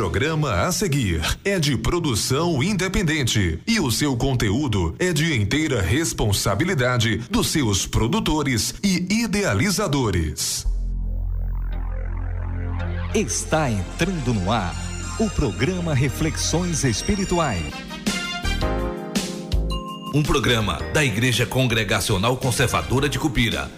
programa 0.00 0.62
a 0.62 0.72
seguir 0.72 1.20
é 1.44 1.58
de 1.58 1.76
produção 1.76 2.62
independente 2.62 3.60
e 3.66 3.78
o 3.78 3.90
seu 3.90 4.16
conteúdo 4.16 4.96
é 4.98 5.12
de 5.12 5.36
inteira 5.36 5.82
responsabilidade 5.82 7.18
dos 7.30 7.48
seus 7.48 7.84
produtores 7.84 8.76
e 8.82 9.22
idealizadores. 9.22 10.66
Está 13.14 13.70
entrando 13.70 14.32
no 14.32 14.50
ar 14.50 14.74
o 15.18 15.28
programa 15.28 15.92
Reflexões 15.92 16.82
Espirituais. 16.82 17.62
Um 20.14 20.22
programa 20.22 20.78
da 20.94 21.04
Igreja 21.04 21.44
Congregacional 21.44 22.38
Conservadora 22.38 23.06
de 23.06 23.18
Cupira 23.18 23.70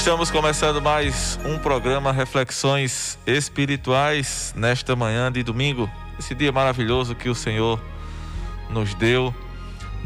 Estamos 0.00 0.30
começando 0.30 0.80
mais 0.80 1.38
um 1.44 1.58
programa 1.58 2.10
Reflexões 2.10 3.18
Espirituais 3.26 4.50
nesta 4.56 4.96
manhã 4.96 5.30
de 5.30 5.42
domingo, 5.42 5.90
esse 6.18 6.34
dia 6.34 6.50
maravilhoso 6.50 7.14
que 7.14 7.28
o 7.28 7.34
Senhor 7.34 7.78
nos 8.70 8.94
deu, 8.94 9.32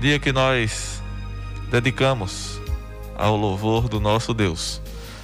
dia 0.01 0.19
que 0.19 0.33
nós 0.33 1.01
dedicamos 1.71 2.61
ao 3.17 3.37
louvor 3.37 3.89
do 3.89 4.01
nosso 4.01 4.35
Deus. 4.35 4.83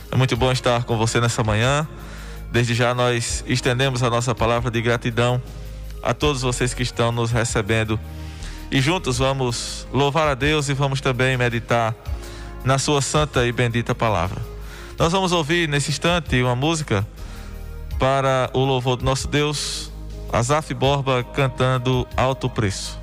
É 0.08 0.14
muito 0.14 0.36
bom 0.36 0.52
estar 0.52 0.84
com 0.84 0.96
você 0.96 1.20
nessa 1.20 1.42
manhã. 1.42 1.86
Desde 2.52 2.72
já 2.72 2.94
nós 2.94 3.42
estendemos 3.48 4.04
a 4.04 4.08
nossa 4.08 4.36
palavra 4.36 4.70
de 4.70 4.80
gratidão 4.80 5.42
a 6.00 6.14
todos 6.14 6.42
vocês 6.42 6.72
que 6.72 6.84
estão 6.84 7.10
nos 7.10 7.32
recebendo 7.32 7.98
e 8.70 8.80
juntos 8.80 9.18
vamos 9.18 9.84
louvar 9.92 10.28
a 10.28 10.34
Deus 10.34 10.68
e 10.68 10.74
vamos 10.74 11.00
também 11.00 11.36
meditar 11.36 11.92
na 12.64 12.78
sua 12.78 13.02
santa 13.02 13.44
e 13.44 13.50
bendita 13.50 13.96
palavra. 13.96 14.49
Nós 15.00 15.12
vamos 15.12 15.32
ouvir 15.32 15.66
nesse 15.66 15.90
instante 15.90 16.42
uma 16.42 16.54
música 16.54 17.08
para 17.98 18.50
o 18.52 18.58
louvor 18.66 18.96
do 18.96 19.04
nosso 19.06 19.26
Deus, 19.26 19.90
Azaf 20.30 20.74
Borba 20.74 21.24
cantando 21.24 22.06
Alto 22.14 22.50
Preço. 22.50 22.99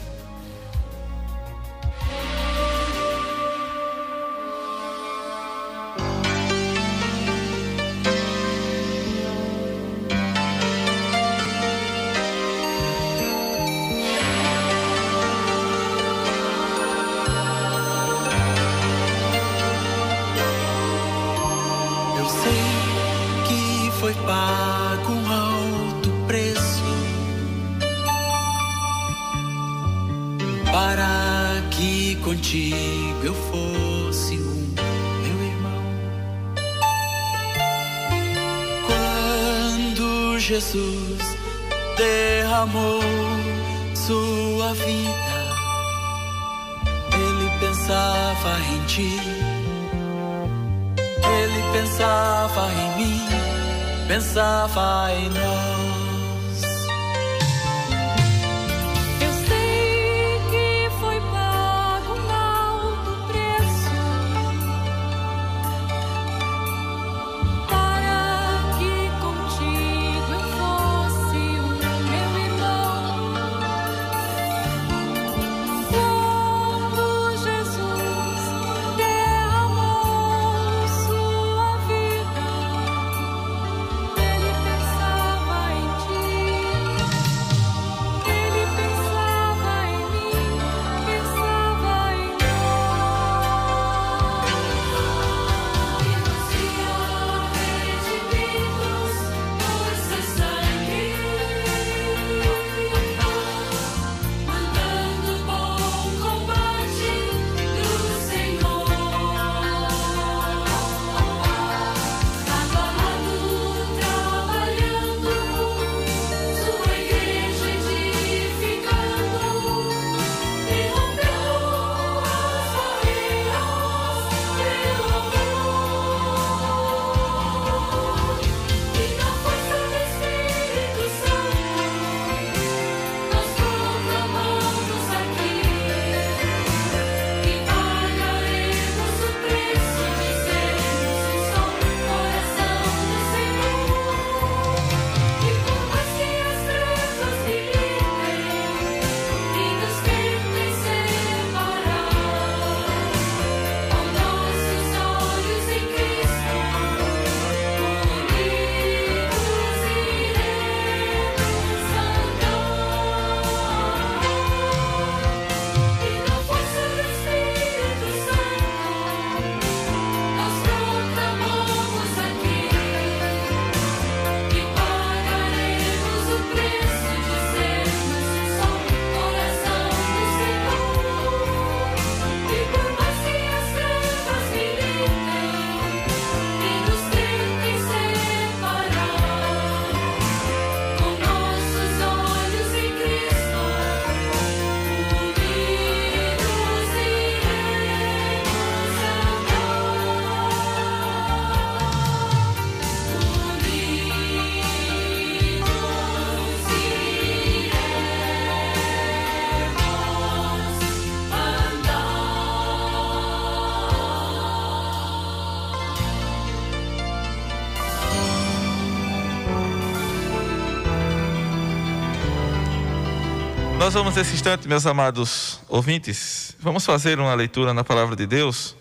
Nós 223.77 223.93
vamos 223.93 224.15
nesse 224.15 224.33
instante, 224.33 224.67
meus 224.67 224.85
amados 224.85 225.61
ouvintes, 225.69 226.55
vamos 226.59 226.85
fazer 226.85 227.19
uma 227.19 227.33
leitura 227.33 227.73
na 227.73 227.83
palavra 227.83 228.15
de 228.15 228.25
Deus 228.25 228.75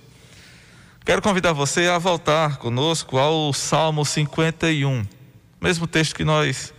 Quero 1.06 1.22
convidar 1.22 1.52
você 1.52 1.86
a 1.86 1.98
voltar 1.98 2.56
conosco 2.56 3.16
ao 3.16 3.52
Salmo 3.52 4.04
51, 4.04 5.06
mesmo 5.60 5.86
texto 5.86 6.16
que 6.16 6.24
nós 6.24 6.74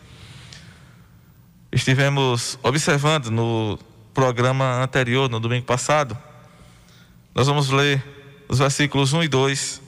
estivemos 1.71 2.59
observando 2.61 3.31
no 3.31 3.79
programa 4.13 4.83
anterior, 4.83 5.29
no 5.29 5.39
domingo 5.39 5.65
passado. 5.65 6.17
Nós 7.33 7.47
vamos 7.47 7.69
ler 7.69 8.03
os 8.49 8.59
versículos 8.59 9.13
1 9.13 9.23
e 9.23 9.27
2 9.29 9.81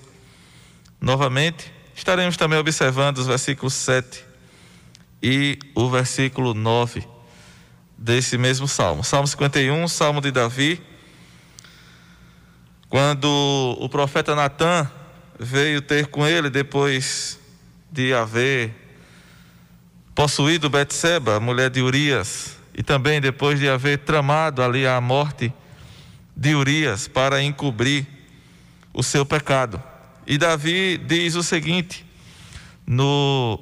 novamente. 1.01 1.69
Estaremos 1.93 2.37
também 2.37 2.57
observando 2.57 3.17
os 3.17 3.27
versículos 3.27 3.73
7 3.73 4.23
e 5.21 5.59
o 5.75 5.89
versículo 5.89 6.53
9 6.53 7.05
desse 7.99 8.37
mesmo 8.37 8.67
salmo. 8.67 9.03
Salmo 9.03 9.27
51, 9.27 9.87
salmo 9.87 10.21
de 10.21 10.31
Davi 10.31 10.81
quando 12.89 13.77
o 13.79 13.87
profeta 13.87 14.35
Natan 14.35 14.89
veio 15.39 15.79
ter 15.79 16.07
com 16.07 16.25
ele 16.25 16.49
depois 16.49 17.39
de 17.91 18.13
haver 18.13 18.73
possuído 20.15 20.69
Betseba, 20.69 21.39
mulher 21.39 21.69
de 21.69 21.81
Urias, 21.81 22.57
e 22.75 22.81
também 22.81 23.21
depois 23.21 23.59
de 23.59 23.69
haver 23.69 23.99
tramado 23.99 24.63
ali 24.63 24.87
a 24.87 24.99
morte 24.99 25.53
de 26.35 26.55
Urias 26.55 27.07
para 27.07 27.43
encobrir 27.43 28.07
o 28.91 29.03
seu 29.03 29.23
pecado. 29.23 29.81
E 30.25 30.37
Davi 30.37 30.97
diz 30.97 31.35
o 31.35 31.43
seguinte, 31.43 32.03
no 32.87 33.59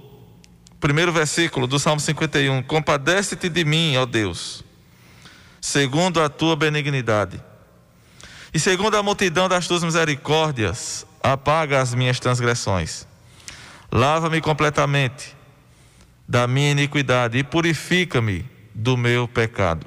primeiro 0.79 1.11
versículo 1.11 1.67
do 1.67 1.79
Salmo 1.79 1.99
51: 1.99 2.63
Compadece-te 2.63 3.49
de 3.49 3.65
mim, 3.65 3.97
ó 3.97 4.05
Deus, 4.05 4.63
segundo 5.59 6.21
a 6.21 6.29
tua 6.29 6.55
benignidade 6.55 7.41
e 8.53 8.59
segundo 8.59 8.95
a 8.95 9.03
multidão 9.03 9.47
das 9.47 9.67
tuas 9.67 9.83
misericórdias, 9.83 11.05
apaga 11.21 11.81
as 11.81 11.93
minhas 11.93 12.19
transgressões. 12.19 13.07
Lava-me 13.91 14.41
completamente 14.41 15.35
da 16.27 16.47
minha 16.47 16.71
iniquidade 16.71 17.37
e 17.37 17.43
purifica-me 17.43 18.45
do 18.73 18.97
meu 18.97 19.27
pecado. 19.27 19.85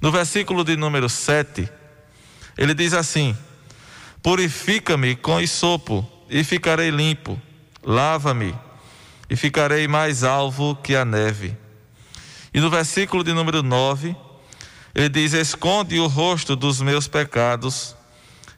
No 0.00 0.10
versículo 0.10 0.64
de 0.64 0.76
número 0.76 1.08
7, 1.08 1.68
ele 2.56 2.74
diz 2.74 2.92
assim: 2.94 3.36
Purifica-me 4.22 5.16
com 5.16 5.40
isopo 5.40 6.08
e 6.30 6.42
ficarei 6.44 6.90
limpo. 6.90 7.40
Lava-me 7.82 8.54
e 9.28 9.36
ficarei 9.36 9.88
mais 9.88 10.22
alvo 10.22 10.76
que 10.76 10.94
a 10.94 11.04
neve. 11.04 11.56
E 12.52 12.60
no 12.60 12.70
versículo 12.70 13.24
de 13.24 13.32
número 13.32 13.62
9, 13.62 14.14
ele 14.94 15.08
diz: 15.08 15.32
Esconde 15.32 15.98
o 15.98 16.06
rosto 16.06 16.54
dos 16.54 16.80
meus 16.80 17.08
pecados 17.08 17.96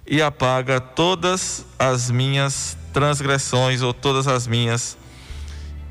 e 0.07 0.21
apaga 0.21 0.81
todas 0.81 1.65
as 1.79 2.11
minhas 2.11 2.77
transgressões 2.93 3.83
ou 3.83 3.93
todas 3.95 4.29
as 4.29 4.47
minhas 4.47 4.97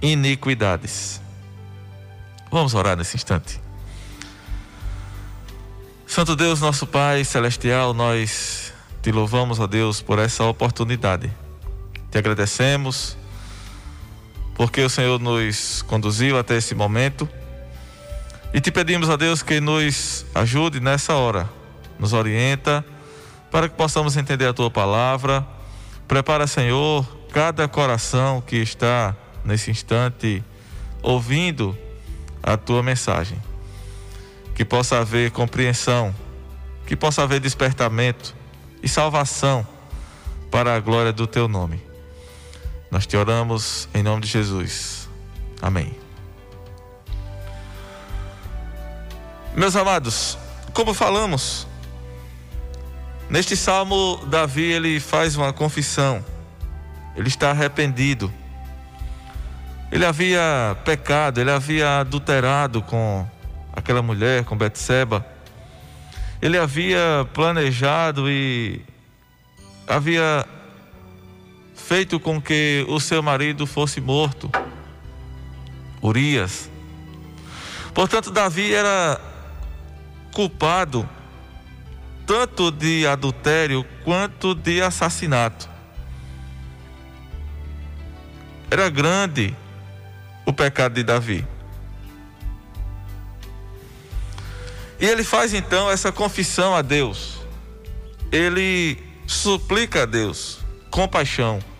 iniquidades. 0.01 1.21
Vamos 2.51 2.73
orar 2.73 2.95
nesse 2.95 3.15
instante. 3.15 3.59
Santo 6.05 6.35
Deus, 6.35 6.61
nosso 6.61 6.85
Pai 6.85 7.25
celestial, 7.25 7.93
nós 7.93 8.71
te 9.01 9.11
louvamos, 9.11 9.59
ó 9.59 9.67
Deus, 9.67 10.01
por 10.01 10.19
essa 10.19 10.43
oportunidade. 10.45 11.31
Te 12.11 12.17
agradecemos 12.17 13.17
porque 14.55 14.81
o 14.81 14.89
Senhor 14.89 15.19
nos 15.19 15.81
conduziu 15.83 16.39
até 16.39 16.57
esse 16.57 16.73
momento 16.73 17.29
e 18.53 18.61
te 18.61 18.71
pedimos 18.71 19.09
a 19.09 19.17
Deus 19.17 19.43
que 19.43 19.59
nos 19.59 20.25
ajude 20.33 20.79
nessa 20.79 21.13
hora, 21.13 21.49
nos 21.99 22.13
orienta, 22.13 22.85
para 23.51 23.67
que 23.67 23.75
possamos 23.75 24.15
entender 24.15 24.47
a 24.47 24.53
tua 24.53 24.71
palavra. 24.71 25.45
Prepara, 26.07 26.47
Senhor, 26.47 27.05
cada 27.33 27.67
coração 27.67 28.39
que 28.39 28.55
está 28.55 29.13
nesse 29.43 29.71
instante 29.71 30.41
ouvindo 31.03 31.77
a 32.41 32.55
tua 32.55 32.81
mensagem. 32.81 33.37
Que 34.55 34.63
possa 34.63 34.99
haver 34.99 35.31
compreensão, 35.31 36.15
que 36.87 36.95
possa 36.95 37.23
haver 37.23 37.41
despertamento 37.41 38.33
e 38.81 38.87
salvação 38.87 39.67
para 40.49 40.75
a 40.75 40.79
glória 40.79 41.11
do 41.11 41.27
teu 41.27 41.49
nome. 41.49 41.81
Nós 42.91 43.05
te 43.05 43.17
oramos 43.17 43.89
em 43.93 44.03
nome 44.03 44.21
de 44.21 44.27
Jesus. 44.27 45.09
Amém. 45.61 45.95
Meus 49.55 49.75
amados, 49.75 50.37
como 50.73 50.93
falamos, 50.93 51.65
neste 53.29 53.55
salmo, 53.55 54.17
Davi 54.27 54.63
ele 54.63 54.99
faz 54.99 55.35
uma 55.35 55.53
confissão, 55.53 56.23
ele 57.15 57.29
está 57.29 57.51
arrependido. 57.51 58.31
Ele 59.91 60.05
havia 60.05 60.75
pecado, 60.83 61.39
ele 61.39 61.51
havia 61.51 61.99
adulterado 61.99 62.81
com 62.81 63.25
aquela 63.71 64.01
mulher, 64.01 64.43
com 64.43 64.57
Betseba. 64.57 65.25
Ele 66.41 66.57
havia 66.57 67.25
planejado 67.33 68.29
e 68.29 68.81
havia 69.87 70.45
feito 71.87 72.19
com 72.19 72.41
que 72.41 72.83
o 72.89 72.99
seu 72.99 73.21
marido 73.21 73.67
fosse 73.67 74.01
morto, 74.01 74.49
Urias. 76.01 76.69
Portanto, 77.93 78.31
Davi 78.31 78.73
era 78.73 79.21
culpado 80.33 81.07
tanto 82.25 82.71
de 82.71 83.05
adultério 83.05 83.85
quanto 84.03 84.55
de 84.55 84.81
assassinato. 84.81 85.69
Era 88.71 88.89
grande 88.89 89.55
o 90.43 90.51
pecado 90.51 90.95
de 90.95 91.03
Davi. 91.03 91.47
E 94.99 95.05
ele 95.05 95.23
faz 95.23 95.53
então 95.53 95.89
essa 95.91 96.11
confissão 96.11 96.75
a 96.75 96.81
Deus. 96.81 97.37
Ele 98.31 98.97
suplica 99.27 100.03
a 100.03 100.05
Deus 100.05 100.65
compaixão. 100.95 101.74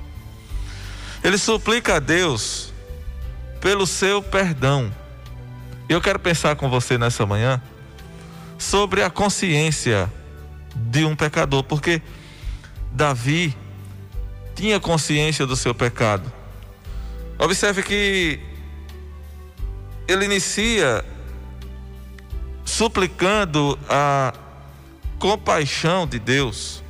Ele 1.26 1.40
suplica 1.40 1.96
a 1.96 2.00
Deus 2.00 2.72
pelo 3.60 3.88
seu 3.88 4.22
perdão. 4.22 4.94
Eu 5.90 6.00
quero 6.00 6.20
pensar 6.20 6.56
com 6.56 6.70
você 6.70 7.00
nessa 7.00 7.26
manhã 7.26 7.60
sobre 8.60 9.02
a 9.02 9.10
consciência 9.10 10.08
de 10.76 11.04
um 11.04 11.16
pecador, 11.16 11.64
porque 11.64 12.00
Davi 12.92 13.58
tinha 14.54 14.80
consciência 14.80 15.48
do 15.48 15.56
seu 15.56 15.74
pecado. 15.74 16.32
Observe 17.40 17.82
que 17.82 18.40
ele 20.08 20.26
inicia 20.26 21.04
suplicando 22.64 23.80
a 23.90 24.32
compaixão 25.18 26.06
de 26.06 26.20
Deus, 26.20 26.84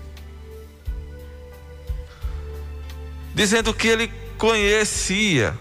dizendo 3.34 3.74
que 3.74 3.88
ele 3.88 4.25
conhecia 4.38 5.58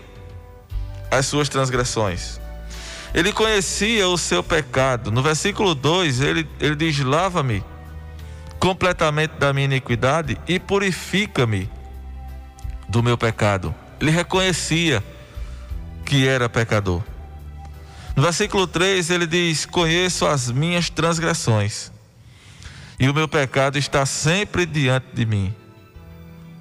as 1.11 1.27
suas 1.27 1.49
transgressões. 1.49 2.41
Ele 3.15 3.33
conhecia 3.33 4.09
o 4.09 4.19
seu 4.19 4.43
pecado. 4.43 5.13
No 5.13 5.23
versículo 5.23 5.75
2, 5.75 6.21
ele, 6.21 6.49
ele 6.59 6.75
diz: 6.75 6.99
Lava-me 6.99 7.65
completamente 8.59 9.33
da 9.39 9.53
minha 9.53 9.67
iniquidade 9.67 10.39
e 10.49 10.59
purifica-me 10.59 11.71
do 12.89 13.03
meu 13.03 13.17
pecado. 13.17 13.75
Ele 14.01 14.11
reconhecia 14.11 15.03
que 16.05 16.27
era 16.27 16.49
pecador. 16.49 17.03
No 18.17 18.23
versículo 18.23 18.67
3 18.67 19.11
ele 19.11 19.27
diz: 19.27 19.65
Conheço 19.65 20.27
as 20.27 20.51
minhas 20.51 20.91
transgressões, 20.91 21.93
e 22.99 23.09
o 23.09 23.15
meu 23.15 23.29
pecado 23.29 23.79
está 23.79 24.05
sempre 24.05 24.67
diante 24.67 25.07
de 25.15 25.25
mim. 25.25 25.55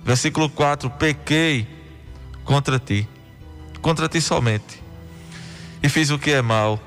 Versículo 0.04 0.50
4: 0.50 0.90
Pequei 0.92 1.68
contra 2.44 2.80
ti, 2.80 3.08
contra 3.82 4.08
ti 4.08 4.22
somente 4.22 4.84
e 5.84 5.90
fiz 5.90 6.10
o 6.10 6.18
que 6.18 6.32
é 6.32 6.42
mal 6.42 6.80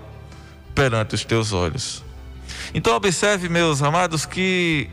perante 0.74 1.14
os 1.14 1.24
teus 1.24 1.52
olhos. 1.52 2.02
Então, 2.72 2.96
observe, 2.96 3.48
meus 3.48 3.82
amados, 3.82 4.24
que 4.24 4.88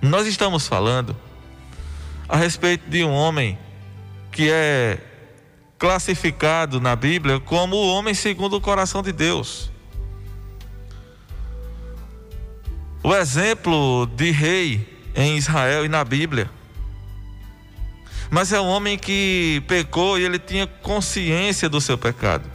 nós 0.00 0.26
estamos 0.26 0.68
falando 0.68 1.16
a 2.28 2.36
respeito 2.36 2.88
de 2.88 3.04
um 3.04 3.10
homem 3.10 3.58
que 4.30 4.48
é 4.50 4.98
classificado 5.78 6.80
na 6.80 6.94
Bíblia 6.94 7.40
como 7.40 7.76
o 7.76 7.88
homem 7.88 8.14
segundo 8.14 8.56
o 8.56 8.60
coração 8.60 9.02
de 9.02 9.12
Deus. 9.12 9.70
O 13.02 13.14
exemplo 13.14 14.06
de 14.16 14.30
rei 14.30 15.10
em 15.14 15.36
Israel 15.36 15.84
e 15.84 15.88
na 15.88 16.04
Bíblia. 16.04 16.50
Mas 18.30 18.52
é 18.52 18.60
um 18.60 18.66
homem 18.66 18.98
que 18.98 19.62
pecou 19.68 20.18
e 20.18 20.24
ele 20.24 20.38
tinha 20.38 20.66
consciência 20.66 21.68
do 21.68 21.80
seu 21.80 21.96
pecado. 21.96 22.50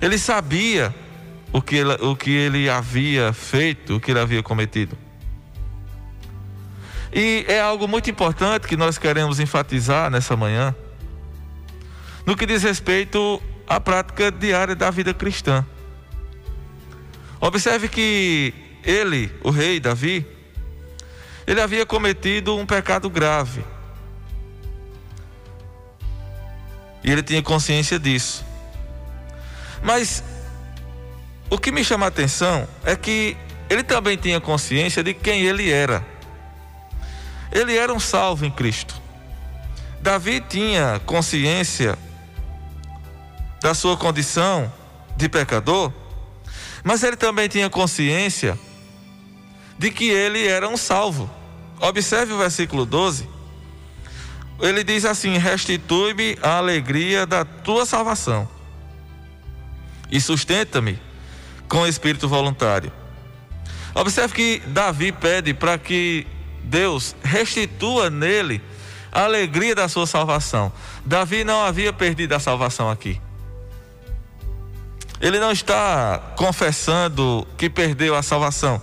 Ele 0.00 0.18
sabia 0.18 0.94
o 1.52 1.60
que 1.60 1.76
ele, 1.76 1.92
o 2.00 2.16
que 2.16 2.30
ele 2.30 2.68
havia 2.68 3.32
feito, 3.32 3.96
o 3.96 4.00
que 4.00 4.10
ele 4.10 4.20
havia 4.20 4.42
cometido. 4.42 4.96
E 7.12 7.44
é 7.48 7.60
algo 7.60 7.88
muito 7.88 8.08
importante 8.08 8.68
que 8.68 8.76
nós 8.76 8.96
queremos 8.96 9.40
enfatizar 9.40 10.10
nessa 10.10 10.36
manhã, 10.36 10.74
no 12.24 12.36
que 12.36 12.46
diz 12.46 12.62
respeito 12.62 13.42
à 13.66 13.80
prática 13.80 14.30
diária 14.30 14.76
da 14.76 14.90
vida 14.90 15.12
cristã. 15.12 15.66
Observe 17.40 17.88
que 17.88 18.54
ele, 18.84 19.30
o 19.42 19.50
rei 19.50 19.80
Davi, 19.80 20.26
ele 21.46 21.60
havia 21.60 21.84
cometido 21.84 22.56
um 22.56 22.64
pecado 22.64 23.10
grave. 23.10 23.64
E 27.02 27.10
ele 27.10 27.22
tinha 27.22 27.42
consciência 27.42 27.98
disso. 27.98 28.44
Mas 29.82 30.22
o 31.48 31.58
que 31.58 31.72
me 31.72 31.82
chama 31.82 32.06
a 32.06 32.08
atenção 32.08 32.68
é 32.84 32.94
que 32.94 33.36
ele 33.68 33.82
também 33.82 34.16
tinha 34.16 34.40
consciência 34.40 35.02
de 35.02 35.14
quem 35.14 35.42
ele 35.42 35.70
era. 35.70 36.04
Ele 37.52 37.76
era 37.76 37.92
um 37.92 38.00
salvo 38.00 38.44
em 38.44 38.50
Cristo. 38.50 39.00
Davi 40.00 40.40
tinha 40.40 41.00
consciência 41.04 41.98
da 43.60 43.74
sua 43.74 43.96
condição 43.96 44.72
de 45.16 45.28
pecador, 45.28 45.92
mas 46.82 47.02
ele 47.02 47.16
também 47.16 47.48
tinha 47.48 47.68
consciência 47.68 48.58
de 49.78 49.90
que 49.90 50.08
ele 50.08 50.46
era 50.46 50.68
um 50.68 50.76
salvo. 50.76 51.28
Observe 51.80 52.32
o 52.32 52.38
versículo 52.38 52.86
12. 52.86 53.28
Ele 54.60 54.84
diz 54.84 55.04
assim: 55.04 55.38
Restitui-me 55.38 56.38
a 56.42 56.58
alegria 56.58 57.26
da 57.26 57.44
tua 57.44 57.86
salvação 57.86 58.48
e 60.10 60.20
sustenta-me 60.20 60.98
com 61.68 61.82
o 61.82 61.86
espírito 61.86 62.28
voluntário. 62.28 62.92
Observe 63.94 64.34
que 64.34 64.62
Davi 64.66 65.12
pede 65.12 65.54
para 65.54 65.78
que 65.78 66.26
Deus 66.64 67.14
restitua 67.22 68.10
nele 68.10 68.60
a 69.12 69.24
alegria 69.24 69.74
da 69.74 69.88
sua 69.88 70.06
salvação. 70.06 70.72
Davi 71.04 71.44
não 71.44 71.64
havia 71.64 71.92
perdido 71.92 72.34
a 72.34 72.40
salvação 72.40 72.90
aqui. 72.90 73.20
Ele 75.20 75.38
não 75.38 75.52
está 75.52 76.32
confessando 76.36 77.46
que 77.58 77.68
perdeu 77.68 78.14
a 78.14 78.22
salvação. 78.22 78.80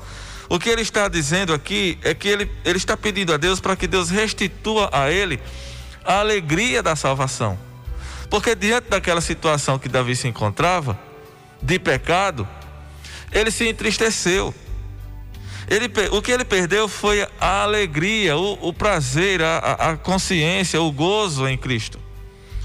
O 0.50 0.60
que 0.60 0.70
ele 0.70 0.82
está 0.82 1.08
dizendo 1.08 1.54
aqui 1.54 1.98
é 2.04 2.14
que 2.14 2.28
ele, 2.28 2.50
ele 2.64 2.78
está 2.78 2.96
pedindo 2.96 3.34
a 3.34 3.38
Deus 3.38 3.60
para 3.60 3.76
que 3.76 3.88
Deus 3.88 4.10
restitua 4.10 4.90
a 4.94 5.12
ele 5.12 5.40
a 6.06 6.20
alegria 6.20 6.82
da 6.82 6.96
salvação. 6.96 7.60
Porque 8.30 8.56
diante 8.56 8.90
daquela 8.90 9.22
situação 9.22 9.78
que 9.78 9.90
Davi 9.90 10.16
se 10.16 10.28
encontrava, 10.28 10.98
de 11.62 11.80
pecado, 11.80 12.48
ele 13.32 13.52
se 13.52 13.68
entristeceu. 13.68 14.54
Ele, 15.68 15.92
o 16.12 16.22
que 16.22 16.32
ele 16.32 16.46
perdeu 16.46 16.88
foi 16.88 17.28
a 17.42 17.64
alegria, 17.64 18.38
o, 18.38 18.70
o 18.70 18.74
prazer, 18.74 19.42
a, 19.42 19.58
a 19.58 19.98
consciência, 19.98 20.82
o 20.82 20.92
gozo 20.92 21.48
em 21.48 21.58
Cristo, 21.58 22.00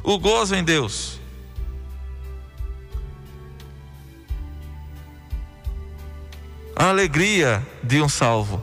o 0.04 0.18
gozo 0.18 0.54
em 0.54 0.62
Deus. 0.62 1.20
A 6.82 6.88
alegria 6.88 7.64
de 7.80 8.02
um 8.02 8.08
salvo 8.08 8.60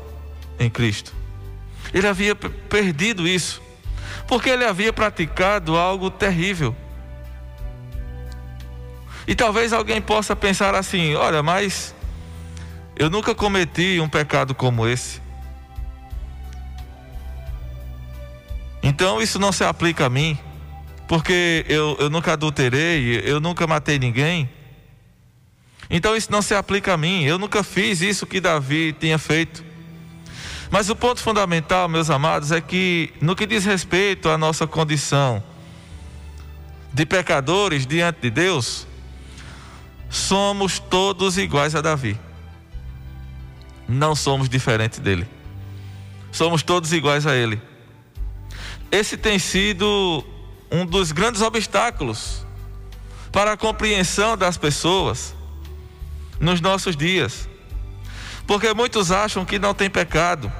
em 0.59 0.69
Cristo. 0.69 1.13
Ele 1.93 2.05
havia 2.05 2.35
perdido 2.35 3.25
isso, 3.25 3.61
porque 4.27 4.49
ele 4.49 4.65
havia 4.65 4.91
praticado 4.91 5.77
algo 5.77 6.11
terrível. 6.11 6.75
E 9.25 9.33
talvez 9.33 9.71
alguém 9.71 10.01
possa 10.01 10.35
pensar 10.35 10.75
assim: 10.75 11.15
olha, 11.15 11.41
mas 11.41 11.95
eu 12.97 13.09
nunca 13.09 13.33
cometi 13.33 14.01
um 14.01 14.09
pecado 14.09 14.53
como 14.53 14.85
esse. 14.85 15.21
Então 18.83 19.21
isso 19.21 19.39
não 19.39 19.53
se 19.53 19.63
aplica 19.63 20.07
a 20.07 20.09
mim, 20.09 20.37
porque 21.07 21.65
eu, 21.69 21.95
eu 21.97 22.09
nunca 22.09 22.33
adulterei, 22.33 23.21
eu 23.23 23.39
nunca 23.39 23.65
matei 23.65 23.97
ninguém. 23.97 24.49
Então 25.89 26.15
isso 26.15 26.31
não 26.31 26.41
se 26.41 26.53
aplica 26.53 26.93
a 26.93 26.97
mim, 26.97 27.23
eu 27.23 27.39
nunca 27.39 27.63
fiz 27.63 28.01
isso 28.01 28.27
que 28.27 28.39
Davi 28.39 28.93
tinha 28.93 29.17
feito. 29.17 29.63
Mas 30.69 30.87
o 30.89 30.95
ponto 30.95 31.19
fundamental, 31.19 31.89
meus 31.89 32.11
amados, 32.11 32.51
é 32.51 32.61
que 32.61 33.11
no 33.19 33.35
que 33.35 33.47
diz 33.47 33.65
respeito 33.65 34.29
à 34.29 34.37
nossa 34.37 34.67
condição 34.67 35.43
de 36.93 37.05
pecadores 37.07 37.87
diante 37.87 38.21
de 38.21 38.29
Deus, 38.29 38.85
somos 40.09 40.77
todos 40.77 41.39
iguais 41.39 41.73
a 41.73 41.81
Davi. 41.81 42.19
Não 43.87 44.15
somos 44.15 44.47
diferentes 44.47 44.99
dele. 44.99 45.27
Somos 46.31 46.61
todos 46.61 46.93
iguais 46.93 47.25
a 47.25 47.35
ele. 47.35 47.59
Esse 48.91 49.17
tem 49.17 49.39
sido 49.39 50.23
um 50.71 50.85
dos 50.85 51.11
grandes 51.11 51.41
obstáculos 51.41 52.45
para 53.31 53.53
a 53.53 53.57
compreensão 53.57 54.37
das 54.37 54.55
pessoas 54.55 55.33
nos 56.39 56.61
nossos 56.61 56.95
dias. 56.95 57.49
Porque 58.47 58.73
muitos 58.73 59.11
acham 59.11 59.45
que 59.45 59.59
não 59.59 59.73
tem 59.73 59.89
pecado. 59.89 60.51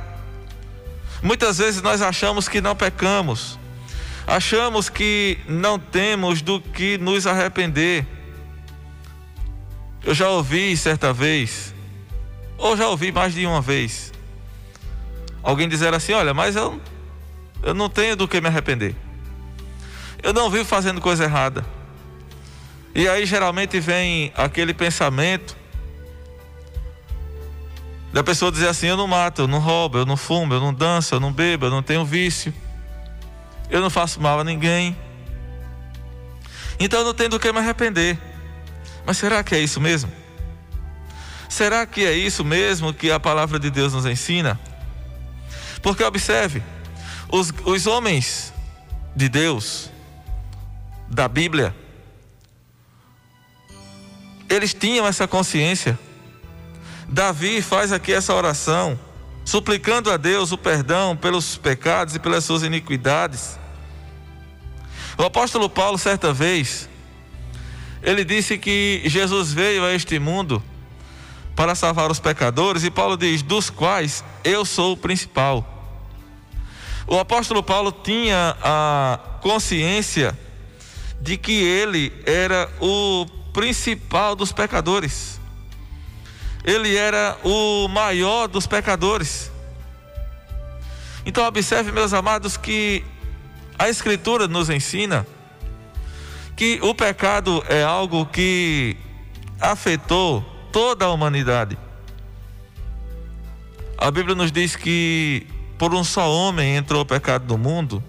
Muitas 1.21 1.57
vezes 1.57 1.81
nós 1.81 2.01
achamos 2.01 2.47
que 2.47 2.61
não 2.61 2.75
pecamos. 2.75 3.57
Achamos 4.27 4.89
que 4.89 5.39
não 5.47 5.79
temos 5.79 6.41
do 6.41 6.61
que 6.61 6.97
nos 6.97 7.25
arrepender. 7.25 8.05
Eu 10.03 10.13
já 10.13 10.29
ouvi 10.29 10.77
certa 10.77 11.11
vez, 11.11 11.73
ou 12.57 12.77
já 12.77 12.87
ouvi 12.87 13.11
mais 13.11 13.33
de 13.33 13.45
uma 13.45 13.59
vez, 13.59 14.13
alguém 15.41 15.67
dizer 15.67 15.93
assim: 15.93 16.13
Olha, 16.13 16.33
mas 16.33 16.55
eu, 16.55 16.79
eu 17.63 17.73
não 17.73 17.89
tenho 17.89 18.15
do 18.15 18.27
que 18.27 18.39
me 18.39 18.47
arrepender. 18.47 18.95
Eu 20.21 20.31
não 20.31 20.49
vivo 20.49 20.65
fazendo 20.65 21.01
coisa 21.01 21.23
errada. 21.23 21.65
E 22.93 23.07
aí 23.07 23.25
geralmente 23.25 23.79
vem 23.79 24.31
aquele 24.35 24.73
pensamento 24.73 25.57
da 28.11 28.23
pessoa 28.23 28.51
dizer 28.51 28.67
assim: 28.67 28.87
Eu 28.87 28.97
não 28.97 29.07
mato, 29.07 29.43
eu 29.43 29.47
não 29.47 29.59
roubo, 29.59 29.97
eu 29.97 30.05
não 30.05 30.17
fumo, 30.17 30.53
eu 30.53 30.59
não 30.59 30.73
danço, 30.73 31.15
eu 31.15 31.19
não 31.19 31.31
bebo, 31.31 31.67
eu 31.67 31.69
não 31.69 31.83
tenho 31.83 32.05
vício, 32.05 32.53
eu 33.69 33.81
não 33.81 33.89
faço 33.89 34.19
mal 34.21 34.39
a 34.39 34.43
ninguém. 34.43 34.97
Então 36.79 36.99
eu 36.99 37.05
não 37.05 37.13
tenho 37.13 37.29
do 37.29 37.39
que 37.39 37.51
me 37.51 37.59
arrepender. 37.59 38.17
Mas 39.05 39.17
será 39.17 39.43
que 39.43 39.53
é 39.53 39.59
isso 39.59 39.81
mesmo? 39.81 40.11
Será 41.49 41.85
que 41.85 42.05
é 42.05 42.13
isso 42.13 42.45
mesmo 42.45 42.93
que 42.93 43.11
a 43.11 43.19
palavra 43.19 43.59
de 43.59 43.69
Deus 43.69 43.93
nos 43.93 44.05
ensina? 44.05 44.59
Porque 45.81 46.03
observe, 46.03 46.61
os, 47.31 47.51
os 47.65 47.87
homens 47.87 48.53
de 49.15 49.27
Deus, 49.27 49.89
da 51.09 51.27
Bíblia, 51.27 51.75
eles 54.47 54.73
tinham 54.73 55.05
essa 55.05 55.27
consciência. 55.27 55.97
Davi 57.11 57.59
faz 57.61 57.91
aqui 57.91 58.13
essa 58.13 58.35
oração, 58.35 58.97
suplicando 59.43 60.11
a 60.11 60.17
Deus 60.17 60.51
o 60.51 60.57
perdão 60.57 61.17
pelos 61.17 61.57
pecados 61.57 62.13
e 62.13 62.19
pelas 62.19 62.43
suas 62.43 62.61
iniquidades. 62.61 63.57
O 65.17 65.23
apóstolo 65.23 65.67
Paulo, 65.67 65.97
certa 65.97 66.31
vez, 66.31 66.87
ele 68.03 68.23
disse 68.23 68.59
que 68.59 69.01
Jesus 69.05 69.51
veio 69.51 69.83
a 69.83 69.91
este 69.91 70.19
mundo 70.19 70.63
para 71.55 71.73
salvar 71.73 72.11
os 72.11 72.19
pecadores, 72.19 72.83
e 72.83 72.91
Paulo 72.91 73.17
diz: 73.17 73.41
dos 73.41 73.71
quais 73.71 74.23
eu 74.43 74.63
sou 74.63 74.93
o 74.93 74.97
principal. 74.97 75.65
O 77.07 77.17
apóstolo 77.17 77.63
Paulo 77.63 77.91
tinha 77.91 78.55
a 78.61 79.19
consciência 79.41 80.37
de 81.19 81.37
que 81.37 81.63
ele 81.63 82.13
era 82.23 82.69
o 82.79 83.25
principal 83.51 84.35
dos 84.35 84.51
pecadores, 84.51 85.38
ele 86.63 86.95
era 86.95 87.37
o 87.43 87.87
maior 87.87 88.47
dos 88.47 88.67
pecadores. 88.67 89.51
Então, 91.25 91.45
observe, 91.45 91.91
meus 91.91 92.13
amados, 92.13 92.57
que 92.57 93.03
a 93.77 93.89
Escritura 93.89 94.47
nos 94.47 94.69
ensina 94.69 95.25
que 96.55 96.79
o 96.81 96.93
pecado 96.93 97.63
é 97.69 97.83
algo 97.83 98.25
que 98.25 98.97
afetou 99.59 100.43
toda 100.71 101.05
a 101.05 101.09
humanidade. 101.09 101.77
A 103.97 104.11
Bíblia 104.11 104.35
nos 104.35 104.51
diz 104.51 104.75
que 104.75 105.47
por 105.77 105.93
um 105.93 106.03
só 106.03 106.29
homem 106.29 106.75
entrou 106.75 107.01
o 107.01 107.05
pecado 107.05 107.45
no 107.47 107.57
mundo, 107.57 108.03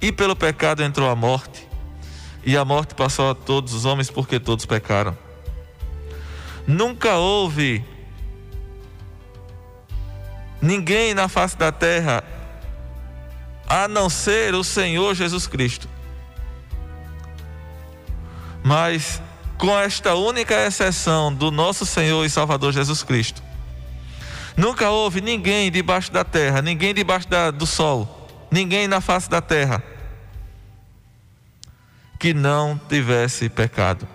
e 0.00 0.10
pelo 0.10 0.36
pecado 0.36 0.82
entrou 0.82 1.10
a 1.10 1.16
morte, 1.16 1.66
e 2.44 2.56
a 2.56 2.64
morte 2.64 2.94
passou 2.94 3.30
a 3.30 3.34
todos 3.34 3.74
os 3.74 3.84
homens 3.84 4.10
porque 4.10 4.40
todos 4.40 4.64
pecaram. 4.64 5.25
Nunca 6.66 7.16
houve 7.16 7.84
ninguém 10.60 11.14
na 11.14 11.28
face 11.28 11.56
da 11.56 11.70
terra 11.70 12.24
a 13.68 13.86
não 13.86 14.08
ser 14.08 14.54
o 14.54 14.64
Senhor 14.64 15.14
Jesus 15.14 15.46
Cristo 15.46 15.88
mas 18.66 19.22
com 19.56 19.78
esta 19.78 20.16
única 20.16 20.66
exceção 20.66 21.32
do 21.32 21.52
nosso 21.52 21.86
Senhor 21.86 22.24
e 22.24 22.28
Salvador 22.28 22.72
Jesus 22.72 23.04
Cristo. 23.04 23.40
Nunca 24.56 24.90
houve 24.90 25.20
ninguém 25.20 25.70
debaixo 25.70 26.10
da 26.10 26.24
terra, 26.24 26.60
ninguém 26.60 26.92
debaixo 26.92 27.28
da, 27.28 27.52
do 27.52 27.64
sol, 27.64 28.26
ninguém 28.50 28.88
na 28.88 29.00
face 29.00 29.30
da 29.30 29.40
terra 29.40 29.80
que 32.18 32.34
não 32.34 32.76
tivesse 32.88 33.48
pecado. 33.48 34.08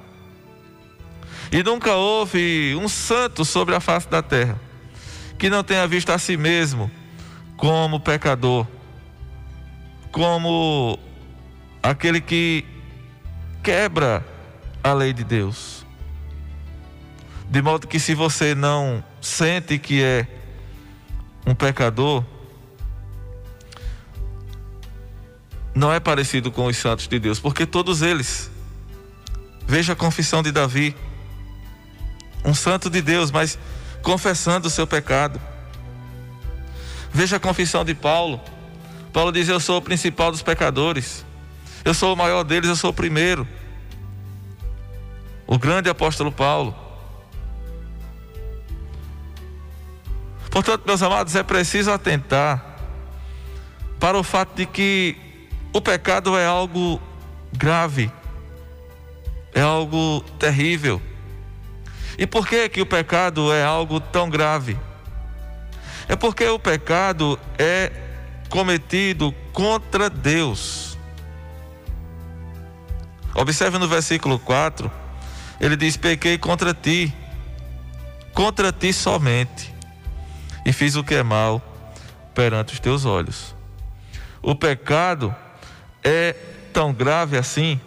E 1.52 1.62
nunca 1.64 1.96
houve 1.96 2.76
um 2.82 2.88
santo 2.88 3.44
sobre 3.44 3.76
a 3.76 3.80
face 3.80 4.08
da 4.08 4.22
terra 4.22 4.60
que 5.38 5.50
não 5.50 5.64
tenha 5.64 5.88
visto 5.88 6.12
a 6.12 6.18
si 6.18 6.38
mesmo 6.38 6.90
como 7.58 8.00
pecador, 8.00 8.66
como 10.12 10.98
aquele 11.82 12.22
que 12.22 12.64
quebra 13.64 14.26
a 14.84 14.94
lei 14.94 15.14
de 15.14 15.24
Deus. 15.24 15.86
De 17.50 17.62
modo 17.62 17.88
que 17.88 18.00
se 18.00 18.16
você 18.16 18.56
não 18.56 19.04
sente 19.20 19.78
que 19.78 20.02
é 20.02 20.28
um 21.46 21.54
pecador, 21.54 22.24
não 25.74 25.92
é 25.92 26.00
parecido 26.00 26.52
com 26.52 26.68
os 26.68 26.78
santos 26.78 27.08
de 27.08 27.20
Deus, 27.20 27.40
porque 27.40 27.66
todos 27.66 28.02
eles, 28.02 28.50
veja 29.68 29.94
a 29.94 29.96
confissão 29.96 30.42
de 30.42 30.52
Davi, 30.52 30.96
um 32.44 32.54
santo 32.54 32.90
de 32.90 33.02
Deus, 33.02 33.32
mas 33.32 33.58
confessando 34.02 34.68
o 34.68 34.72
seu 34.72 34.88
pecado. 34.88 35.40
Veja 37.14 37.38
a 37.38 37.40
confissão 37.40 37.84
de 37.84 37.94
Paulo. 37.94 38.42
Paulo 39.12 39.32
diz: 39.32 39.48
Eu 39.48 39.60
sou 39.60 39.78
o 39.78 39.82
principal 39.82 40.32
dos 40.32 40.42
pecadores, 40.42 41.26
eu 41.84 41.94
sou 41.94 42.14
o 42.14 42.18
maior 42.18 42.44
deles, 42.44 42.70
eu 42.70 42.76
sou 42.76 42.92
o 42.92 42.94
primeiro. 42.94 43.48
O 45.46 45.58
grande 45.58 45.90
apóstolo 45.90 46.32
Paulo. 46.32 46.76
Portanto, 50.50 50.84
meus 50.86 51.02
amados, 51.02 51.36
é 51.36 51.44
preciso 51.44 51.92
atentar 51.92 52.78
para 54.00 54.18
o 54.18 54.24
fato 54.24 54.56
de 54.56 54.66
que 54.66 55.16
o 55.74 55.82
pecado 55.82 56.38
é 56.38 56.46
algo 56.46 57.02
grave, 57.54 58.12
é 59.54 59.62
algo 59.62 60.22
terrível. 60.40 61.02
E 62.22 62.28
por 62.28 62.48
que 62.48 62.70
que 62.70 62.80
o 62.80 62.86
pecado 62.86 63.52
é 63.52 63.64
algo 63.64 64.00
tão 64.00 64.30
grave? 64.30 64.78
É 66.08 66.16
porque 66.16 66.46
o 66.46 66.60
pecado 66.60 67.40
é 67.58 67.92
cometido 68.48 69.34
contra 69.52 70.08
Deus. 70.08 71.00
Observe 73.34 73.80
no 73.80 73.88
versículo 73.88 74.38
4, 74.38 74.92
ele 75.60 75.76
diz: 75.76 75.98
Pequei 75.98 76.38
contra 76.38 76.76
ti, 76.76 77.12
contra 78.36 78.72
ti 78.72 78.94
somente, 78.94 79.74
e 80.64 80.72
fiz 80.72 80.96
o 80.96 81.04
que 81.04 81.16
é 81.16 81.24
mal 81.24 81.60
perante 82.36 82.72
os 82.72 82.80
teus 82.80 83.04
olhos. 83.04 83.56
O 84.44 84.54
pecado 84.54 85.36
é 86.04 86.36
tão 86.72 86.94
grave 86.94 87.36
assim, 87.36 87.82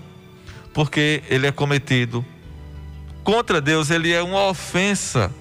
porque 0.72 1.22
ele 1.28 1.46
é 1.46 1.52
cometido 1.52 2.26
contra 3.24 3.60
Deus, 3.60 3.90
ele 3.90 4.12
é 4.12 4.22
uma 4.22 4.44
ofensa 4.44 5.32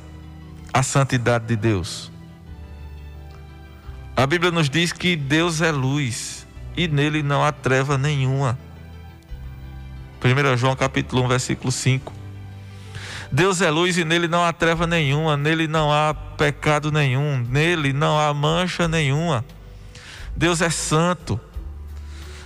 à 0.73 0.81
santidade 0.81 1.45
de 1.45 1.55
Deus. 1.55 2.11
A 4.15 4.25
Bíblia 4.25 4.51
nos 4.51 4.69
diz 4.69 4.91
que 4.91 5.15
Deus 5.15 5.61
é 5.61 5.71
luz 5.71 6.47
e 6.75 6.87
nele 6.87 7.21
não 7.21 7.43
há 7.43 7.51
treva 7.51 7.97
nenhuma. 7.97 8.57
1 10.23 10.57
João 10.57 10.75
capítulo 10.75 11.23
1, 11.25 11.27
versículo 11.27 11.71
5. 11.71 12.13
Deus 13.31 13.61
é 13.61 13.69
luz 13.69 13.97
e 13.97 14.05
nele 14.05 14.27
não 14.27 14.43
há 14.43 14.53
treva 14.53 14.87
nenhuma, 14.87 15.36
nele 15.36 15.67
não 15.67 15.91
há 15.91 16.13
pecado 16.13 16.91
nenhum, 16.91 17.45
nele 17.49 17.91
não 17.91 18.19
há 18.19 18.34
mancha 18.34 18.88
nenhuma. 18.88 19.43
Deus 20.36 20.62
é 20.62 20.69
santo. 20.69 21.39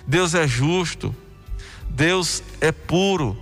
Deus 0.07 0.33
é 0.33 0.47
justo, 0.47 1.13
Deus 1.89 2.41
é 2.62 2.71
puro, 2.71 3.38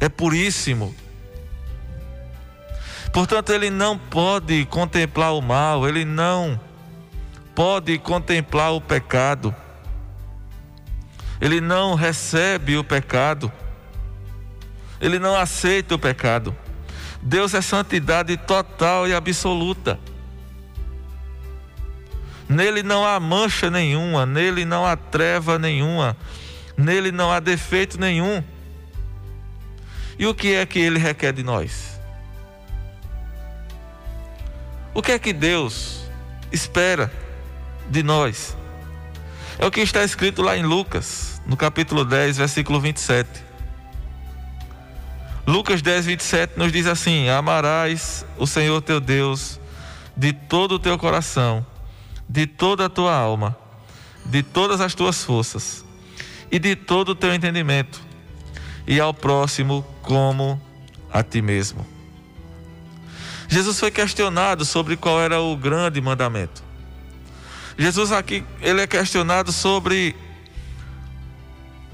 é 0.00 0.08
puríssimo. 0.08 0.94
Portanto, 3.14 3.50
ele 3.50 3.70
não 3.70 3.96
pode 3.96 4.64
contemplar 4.64 5.32
o 5.34 5.40
mal, 5.40 5.88
ele 5.88 6.04
não 6.04 6.58
pode 7.54 7.96
contemplar 7.96 8.72
o 8.72 8.80
pecado. 8.80 9.54
Ele 11.40 11.60
não 11.60 11.94
recebe 11.94 12.76
o 12.76 12.82
pecado. 12.82 13.52
Ele 15.00 15.20
não 15.20 15.36
aceita 15.36 15.94
o 15.94 15.98
pecado. 15.98 16.56
Deus 17.22 17.54
é 17.54 17.60
santidade 17.60 18.36
total 18.36 19.06
e 19.06 19.14
absoluta. 19.14 19.96
Nele 22.48 22.82
não 22.82 23.06
há 23.06 23.20
mancha 23.20 23.70
nenhuma, 23.70 24.26
nele 24.26 24.64
não 24.64 24.84
há 24.84 24.96
treva 24.96 25.56
nenhuma, 25.56 26.16
nele 26.76 27.12
não 27.12 27.30
há 27.30 27.38
defeito 27.38 27.96
nenhum. 27.96 28.42
E 30.18 30.26
o 30.26 30.34
que 30.34 30.54
é 30.54 30.66
que 30.66 30.80
ele 30.80 30.98
requer 30.98 31.32
de 31.32 31.44
nós? 31.44 31.93
O 34.94 35.02
que 35.02 35.12
é 35.12 35.18
que 35.18 35.32
Deus 35.32 36.04
espera 36.52 37.12
de 37.90 38.02
nós? 38.02 38.56
É 39.58 39.66
o 39.66 39.70
que 39.70 39.80
está 39.80 40.02
escrito 40.04 40.40
lá 40.40 40.56
em 40.56 40.62
Lucas, 40.62 41.42
no 41.46 41.56
capítulo 41.56 42.04
10, 42.04 42.38
versículo 42.38 42.80
27. 42.80 43.28
Lucas 45.46 45.82
10, 45.82 46.06
27 46.06 46.58
nos 46.58 46.72
diz 46.72 46.86
assim: 46.86 47.28
Amarás 47.28 48.24
o 48.38 48.46
Senhor 48.46 48.80
teu 48.80 49.00
Deus 49.00 49.60
de 50.16 50.32
todo 50.32 50.76
o 50.76 50.78
teu 50.78 50.96
coração 50.96 51.66
de 52.28 52.46
toda 52.46 52.86
a 52.86 52.88
tua 52.88 53.14
alma, 53.14 53.56
de 54.24 54.42
todas 54.42 54.80
as 54.80 54.94
tuas 54.94 55.22
forças 55.22 55.84
e 56.50 56.58
de 56.58 56.76
todo 56.76 57.10
o 57.10 57.14
teu 57.14 57.34
entendimento, 57.34 58.00
e 58.86 59.00
ao 59.00 59.12
próximo 59.12 59.84
como 60.02 60.60
a 61.12 61.22
ti 61.22 61.42
mesmo. 61.42 61.93
Jesus 63.48 63.78
foi 63.78 63.90
questionado 63.90 64.64
sobre 64.64 64.96
qual 64.96 65.20
era 65.20 65.40
o 65.40 65.56
grande 65.56 66.00
mandamento. 66.00 66.62
Jesus 67.76 68.12
aqui 68.12 68.44
ele 68.60 68.80
é 68.80 68.86
questionado 68.86 69.52
sobre 69.52 70.14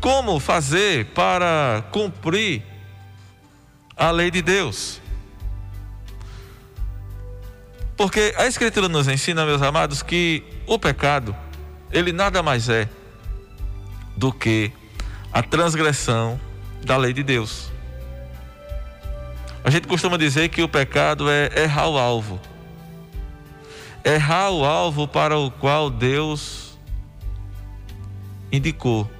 como 0.01 0.41
fazer 0.41 1.07
para 1.07 1.85
cumprir 1.91 2.63
a 3.97 4.11
lei 4.11 4.31
de 4.31 4.41
Deus. 4.41 5.01
Porque 7.97 8.35
a 8.39 8.47
Escritura 8.47 8.89
nos 8.89 9.09
ensina, 9.09 9.45
meus 9.45 9.61
amados, 9.61 10.03
que 10.03 10.43
o 10.67 10.79
pecado, 10.79 11.37
ele 11.93 12.13
nada 12.13 12.43
mais 12.43 12.69
é 12.71 12.89
do 14.17 14.33
que 14.33 14.73
a 15.31 15.43
transgressão 15.43 16.41
da 16.83 16.97
lei 16.97 17.13
de 17.13 17.23
Deus. 17.23 17.70
A 19.64 19.70
gente 19.70 19.87
costuma 19.87 20.16
dizer 20.16 20.49
que 20.49 20.62
o 20.62 20.68
pecado 20.68 21.31
é 21.31 21.62
errar 21.62 21.88
o 21.88 21.99
alvo. 21.99 22.40
Errar 24.05 24.51
o 24.51 24.64
alvo 24.64 25.07
para 25.07 25.37
o 25.38 25.51
qual 25.51 25.90
Deus 25.90 26.79
indicou. 28.51 29.11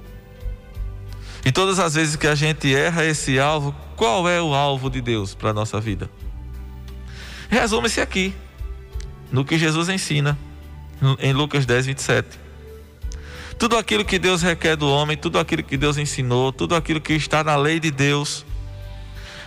E 1.45 1.51
todas 1.51 1.79
as 1.79 1.95
vezes 1.95 2.15
que 2.15 2.27
a 2.27 2.35
gente 2.35 2.73
erra 2.73 3.05
esse 3.05 3.39
alvo, 3.39 3.75
qual 3.95 4.27
é 4.27 4.41
o 4.41 4.53
alvo 4.53 4.89
de 4.89 5.01
Deus 5.01 5.33
para 5.33 5.49
a 5.51 5.53
nossa 5.53 5.79
vida? 5.79 6.09
Resume-se 7.49 7.99
aqui 7.99 8.33
no 9.31 9.45
que 9.45 9.57
Jesus 9.57 9.89
ensina 9.89 10.37
em 11.19 11.33
Lucas 11.33 11.65
10, 11.65 11.87
27. 11.87 12.39
Tudo 13.57 13.77
aquilo 13.77 14.03
que 14.03 14.17
Deus 14.17 14.41
requer 14.41 14.75
do 14.75 14.87
homem, 14.89 15.15
tudo 15.17 15.37
aquilo 15.37 15.63
que 15.63 15.77
Deus 15.77 15.97
ensinou, 15.97 16.51
tudo 16.51 16.75
aquilo 16.75 16.99
que 16.99 17.13
está 17.13 17.43
na 17.43 17.55
lei 17.55 17.79
de 17.79 17.91
Deus, 17.91 18.45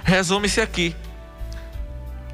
resume-se 0.05 0.61
aqui: 0.61 0.95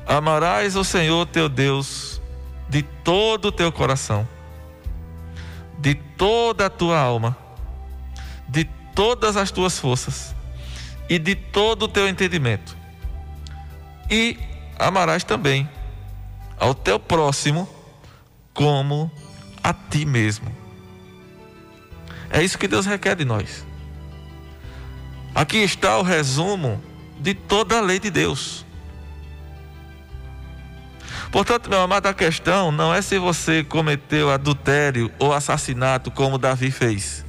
Amarás 0.07 0.77
o 0.77 0.85
Senhor 0.85 1.25
teu 1.27 1.49
Deus 1.49 2.21
de 2.69 2.83
todo 2.83 3.47
o 3.47 3.53
teu 3.53 3.73
coração, 3.73 4.29
de 5.79 5.95
toda 5.95 6.67
a 6.67 6.71
tua 6.71 6.99
alma, 6.99 7.37
de 8.49 8.65
todas 8.95 9.37
as 9.37 9.51
tuas 9.51 9.79
forças 9.79 10.35
e 11.09 11.19
de 11.19 11.35
todo 11.35 11.85
o 11.85 11.89
teu 11.89 12.09
entendimento. 12.09 12.77
E 14.11 14.37
amarás 14.79 15.23
também 15.23 15.69
ao 16.59 16.75
teu 16.75 16.99
próximo 16.99 17.69
como 18.53 19.11
a 19.63 19.73
ti 19.73 20.05
mesmo. 20.05 20.53
É 22.31 22.43
isso 22.43 22.59
que 22.59 22.69
Deus 22.69 22.87
requer 22.87 23.17
de 23.17 23.25
nós. 23.25 23.65
Aqui 25.35 25.59
está 25.59 25.99
o 25.99 26.03
resumo 26.03 26.81
de 27.21 27.35
toda 27.35 27.79
a 27.79 27.81
lei 27.81 27.99
de 27.99 28.11
Deus. 28.11 28.65
Portanto, 31.31 31.71
meu 31.71 31.81
amado, 31.81 32.07
a 32.07 32.15
questão 32.15 32.73
não 32.73 32.93
é 32.93 33.01
se 33.01 33.19
você 33.19 33.63
cometeu 33.63 34.31
adultério 34.31 35.13
ou 35.19 35.33
assassinato 35.33 36.11
como 36.11 36.39
Davi 36.39 36.71
fez. 36.71 37.25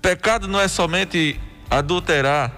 Pecado 0.00 0.46
não 0.46 0.60
é 0.60 0.68
somente 0.68 1.40
adulterar 1.68 2.52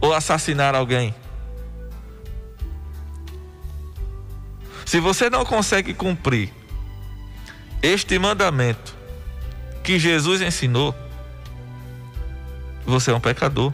ou 0.00 0.12
assassinar 0.12 0.74
alguém. 0.74 1.14
Se 4.84 4.98
você 4.98 5.30
não 5.30 5.44
consegue 5.44 5.94
cumprir 5.94 6.52
este 7.80 8.18
mandamento 8.18 8.96
que 9.84 9.98
Jesus 9.98 10.42
ensinou, 10.42 10.94
você 12.84 13.10
é 13.10 13.14
um 13.14 13.20
pecador. 13.20 13.72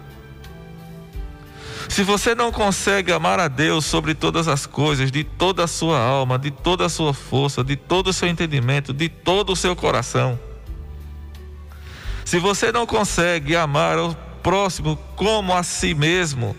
Se 1.88 2.02
você 2.02 2.34
não 2.34 2.50
consegue 2.50 3.12
amar 3.12 3.38
a 3.38 3.48
Deus 3.48 3.84
sobre 3.84 4.14
todas 4.14 4.48
as 4.48 4.66
coisas, 4.66 5.10
de 5.10 5.22
toda 5.22 5.64
a 5.64 5.66
sua 5.66 5.98
alma, 5.98 6.38
de 6.38 6.50
toda 6.50 6.84
a 6.84 6.88
sua 6.88 7.14
força, 7.14 7.62
de 7.62 7.76
todo 7.76 8.08
o 8.08 8.12
seu 8.12 8.28
entendimento, 8.28 8.92
de 8.92 9.08
todo 9.08 9.52
o 9.52 9.56
seu 9.56 9.76
coração, 9.76 10.38
se 12.24 12.40
você 12.40 12.72
não 12.72 12.86
consegue 12.86 13.54
amar 13.54 13.98
o 13.98 14.14
próximo 14.42 14.96
como 15.14 15.54
a 15.54 15.62
si 15.62 15.94
mesmo, 15.94 16.56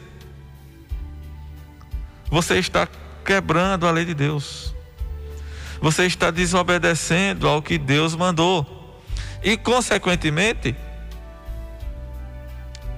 você 2.32 2.58
está 2.58 2.88
quebrando 3.24 3.86
a 3.86 3.92
lei 3.92 4.06
de 4.06 4.14
Deus. 4.14 4.74
Você 5.82 6.06
está 6.06 6.32
desobedecendo 6.32 7.48
ao 7.48 7.62
que 7.62 7.78
Deus 7.78 8.16
mandou. 8.16 9.02
E, 9.44 9.56
consequentemente, 9.58 10.76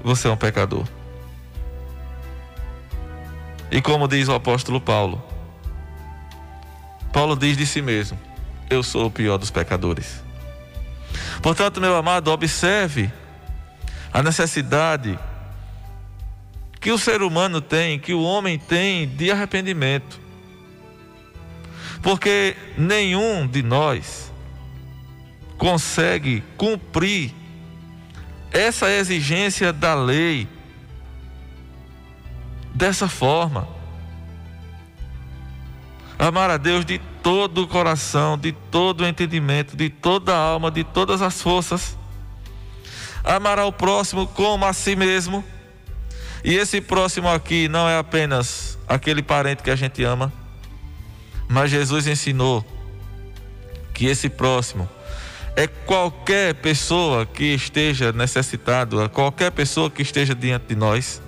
você 0.04 0.28
é 0.28 0.32
um 0.32 0.38
pecador. 0.38 0.86
E 3.72 3.82
como 3.82 4.08
diz 4.08 4.28
o 4.28 4.34
apóstolo 4.34 4.82
Paulo, 4.82 5.24
Paulo 7.14 7.36
diz 7.36 7.58
de 7.58 7.66
si 7.66 7.82
mesmo: 7.82 8.20
Eu 8.70 8.82
sou 8.82 9.08
o 9.08 9.12
pior 9.12 9.38
dos 9.38 9.52
pecadores. 9.52 10.24
Portanto, 11.42 11.80
meu 11.80 11.96
amado, 11.96 12.32
observe 12.32 13.12
a 14.12 14.24
necessidade 14.24 15.18
que 16.80 16.92
o 16.92 16.98
ser 16.98 17.22
humano 17.22 17.62
tem, 17.62 18.00
que 18.00 18.14
o 18.14 18.22
homem 18.22 18.58
tem 18.58 19.08
de 19.08 19.32
arrependimento. 19.32 20.20
Porque 22.02 22.56
nenhum 22.78 23.46
de 23.46 23.62
nós 23.62 24.32
consegue 25.58 26.42
cumprir 26.56 27.34
essa 28.52 28.90
exigência 28.90 29.72
da 29.72 29.94
lei 29.94 30.48
dessa 32.74 33.08
forma. 33.08 33.68
Amar 36.18 36.50
a 36.50 36.58
Deus 36.58 36.84
de 36.84 37.00
todo 37.24 37.64
o 37.64 37.68
coração, 37.68 38.38
de 38.38 38.52
todo 38.52 39.02
o 39.02 39.08
entendimento, 39.08 39.76
de 39.76 39.90
toda 39.90 40.34
a 40.34 40.38
alma, 40.38 40.70
de 40.70 40.84
todas 40.84 41.22
as 41.22 41.42
forças. 41.42 41.98
Amar 43.24 43.60
ao 43.60 43.72
próximo 43.72 44.28
como 44.28 44.66
a 44.66 44.74
si 44.74 44.96
mesmo. 44.96 45.44
E 46.44 46.56
esse 46.56 46.82
próximo 46.82 47.30
aqui 47.30 47.68
não 47.68 47.88
é 47.88 47.98
apenas 47.98 48.78
aquele 48.88 49.22
parente 49.22 49.62
que 49.62 49.70
a 49.70 49.76
gente 49.76 50.04
ama, 50.04 50.32
mas 51.48 51.70
Jesus 51.70 52.08
ensinou 52.08 52.66
que 53.94 54.06
esse 54.06 54.30
próximo 54.30 54.90
é 55.60 55.68
qualquer 55.68 56.56
pessoa 56.56 57.26
que 57.26 57.44
esteja 57.54 58.14
necessitado, 58.14 59.10
qualquer 59.10 59.52
pessoa 59.52 59.92
que 59.92 60.02
esteja 60.02 60.34
diante 60.34 60.68
de 60.68 60.76
nós. 60.76 61.22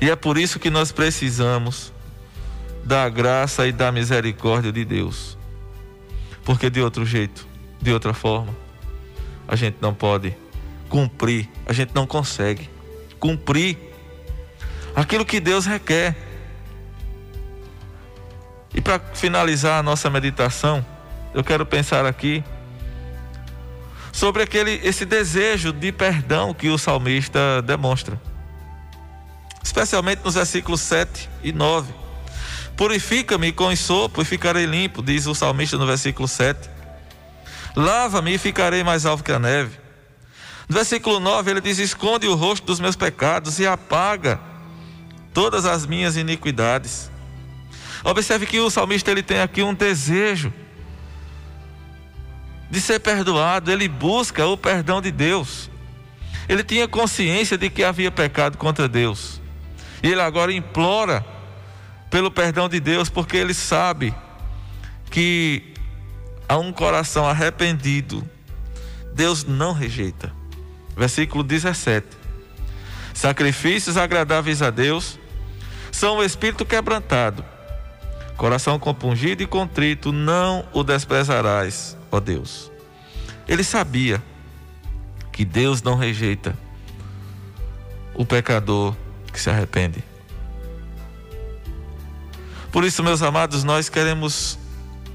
E 0.00 0.10
é 0.10 0.16
por 0.16 0.36
isso 0.36 0.58
que 0.58 0.68
nós 0.68 0.90
precisamos 0.90 1.92
da 2.82 3.08
graça 3.08 3.68
e 3.68 3.72
da 3.72 3.92
misericórdia 3.92 4.72
de 4.72 4.84
Deus. 4.84 5.38
Porque 6.44 6.68
de 6.68 6.82
outro 6.82 7.06
jeito, 7.06 7.46
de 7.80 7.92
outra 7.92 8.12
forma, 8.12 8.52
a 9.46 9.54
gente 9.54 9.76
não 9.80 9.94
pode 9.94 10.36
cumprir, 10.88 11.48
a 11.64 11.72
gente 11.72 11.94
não 11.94 12.04
consegue 12.04 12.68
cumprir 13.20 13.78
aquilo 14.92 15.24
que 15.24 15.38
Deus 15.38 15.66
requer. 15.66 16.16
E 18.76 18.80
para 18.80 19.00
finalizar 19.14 19.80
a 19.80 19.82
nossa 19.82 20.08
meditação, 20.08 20.84
eu 21.34 21.42
quero 21.42 21.66
pensar 21.66 22.06
aqui 22.06 22.44
sobre 24.12 24.42
aquele 24.42 24.80
esse 24.84 25.04
desejo 25.04 25.72
de 25.72 25.90
perdão 25.90 26.54
que 26.54 26.68
o 26.68 26.78
salmista 26.78 27.60
demonstra 27.62 28.20
especialmente 29.76 30.22
nos 30.24 30.34
versículos 30.34 30.80
7 30.80 31.28
e 31.42 31.52
9. 31.52 31.92
Purifica-me 32.76 33.52
com 33.52 33.74
sopo 33.76 34.22
e 34.22 34.24
ficarei 34.24 34.64
limpo, 34.64 35.02
diz 35.02 35.26
o 35.26 35.34
salmista 35.34 35.76
no 35.76 35.86
versículo 35.86 36.28
7. 36.28 36.70
Lava-me 37.74 38.34
e 38.34 38.38
ficarei 38.38 38.82
mais 38.82 39.04
alvo 39.04 39.22
que 39.22 39.32
a 39.32 39.38
neve. 39.38 39.78
No 40.68 40.74
versículo 40.74 41.20
9 41.20 41.50
ele 41.50 41.60
diz: 41.60 41.78
Esconde 41.78 42.26
o 42.26 42.34
rosto 42.34 42.64
dos 42.64 42.80
meus 42.80 42.96
pecados 42.96 43.58
e 43.58 43.66
apaga 43.66 44.40
todas 45.34 45.66
as 45.66 45.84
minhas 45.84 46.16
iniquidades. 46.16 47.10
Observe 48.04 48.46
que 48.46 48.60
o 48.60 48.70
salmista 48.70 49.10
ele 49.10 49.22
tem 49.22 49.40
aqui 49.40 49.62
um 49.62 49.74
desejo 49.74 50.52
de 52.70 52.80
ser 52.80 52.98
perdoado, 53.00 53.70
ele 53.70 53.88
busca 53.88 54.46
o 54.46 54.56
perdão 54.56 55.00
de 55.00 55.10
Deus. 55.10 55.70
Ele 56.48 56.62
tinha 56.62 56.86
consciência 56.86 57.56
de 57.56 57.70
que 57.70 57.82
havia 57.82 58.10
pecado 58.10 58.58
contra 58.58 58.88
Deus. 58.88 59.40
E 60.02 60.08
ele 60.08 60.20
agora 60.20 60.52
implora 60.52 61.24
pelo 62.10 62.30
perdão 62.30 62.68
de 62.68 62.78
Deus, 62.80 63.08
porque 63.08 63.36
ele 63.36 63.54
sabe 63.54 64.14
que 65.10 65.74
a 66.48 66.56
um 66.56 66.72
coração 66.72 67.28
arrependido, 67.28 68.28
Deus 69.14 69.44
não 69.44 69.72
rejeita. 69.72 70.32
Versículo 70.96 71.42
17: 71.42 72.06
Sacrifícios 73.12 73.96
agradáveis 73.96 74.62
a 74.62 74.70
Deus 74.70 75.18
são 75.90 76.18
o 76.18 76.22
espírito 76.22 76.64
quebrantado, 76.64 77.44
coração 78.36 78.78
compungido 78.78 79.42
e 79.42 79.46
contrito, 79.46 80.12
não 80.12 80.66
o 80.72 80.82
desprezarás, 80.82 81.96
ó 82.10 82.20
Deus. 82.20 82.70
Ele 83.48 83.64
sabia 83.64 84.22
que 85.32 85.44
Deus 85.44 85.82
não 85.82 85.96
rejeita 85.96 86.56
o 88.14 88.24
pecador 88.24 88.94
que 89.32 89.40
se 89.40 89.50
arrepende. 89.50 90.02
Por 92.72 92.84
isso, 92.84 93.02
meus 93.02 93.22
amados, 93.22 93.64
nós 93.64 93.88
queremos 93.88 94.58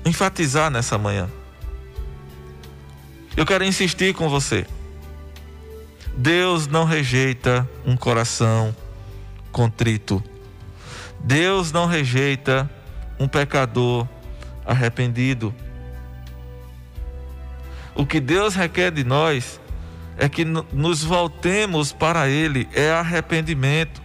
enfatizar 0.06 0.72
nessa 0.72 0.98
manhã. 0.98 1.30
Eu 3.38 3.46
quero 3.46 3.64
insistir 3.64 4.14
com 4.14 4.28
você. 4.28 4.66
Deus 6.18 6.68
não 6.68 6.86
rejeita 6.86 7.68
um 7.86 7.96
coração 7.96 8.76
contrito. 9.52 10.24
Deus 11.20 11.72
não 11.72 11.86
rejeita 11.86 12.70
um 13.22 13.28
pecador 13.28 14.08
arrependido. 14.66 15.54
O 17.94 18.06
que 18.06 18.20
Deus 18.20 18.56
requer 18.56 18.92
de 18.92 19.04
nós 19.04 19.62
é 20.18 20.28
que 20.28 20.44
nos 20.44 21.04
voltemos 21.04 21.94
para 21.94 22.28
Ele, 22.28 22.68
é 22.74 22.92
arrependimento 22.92 24.02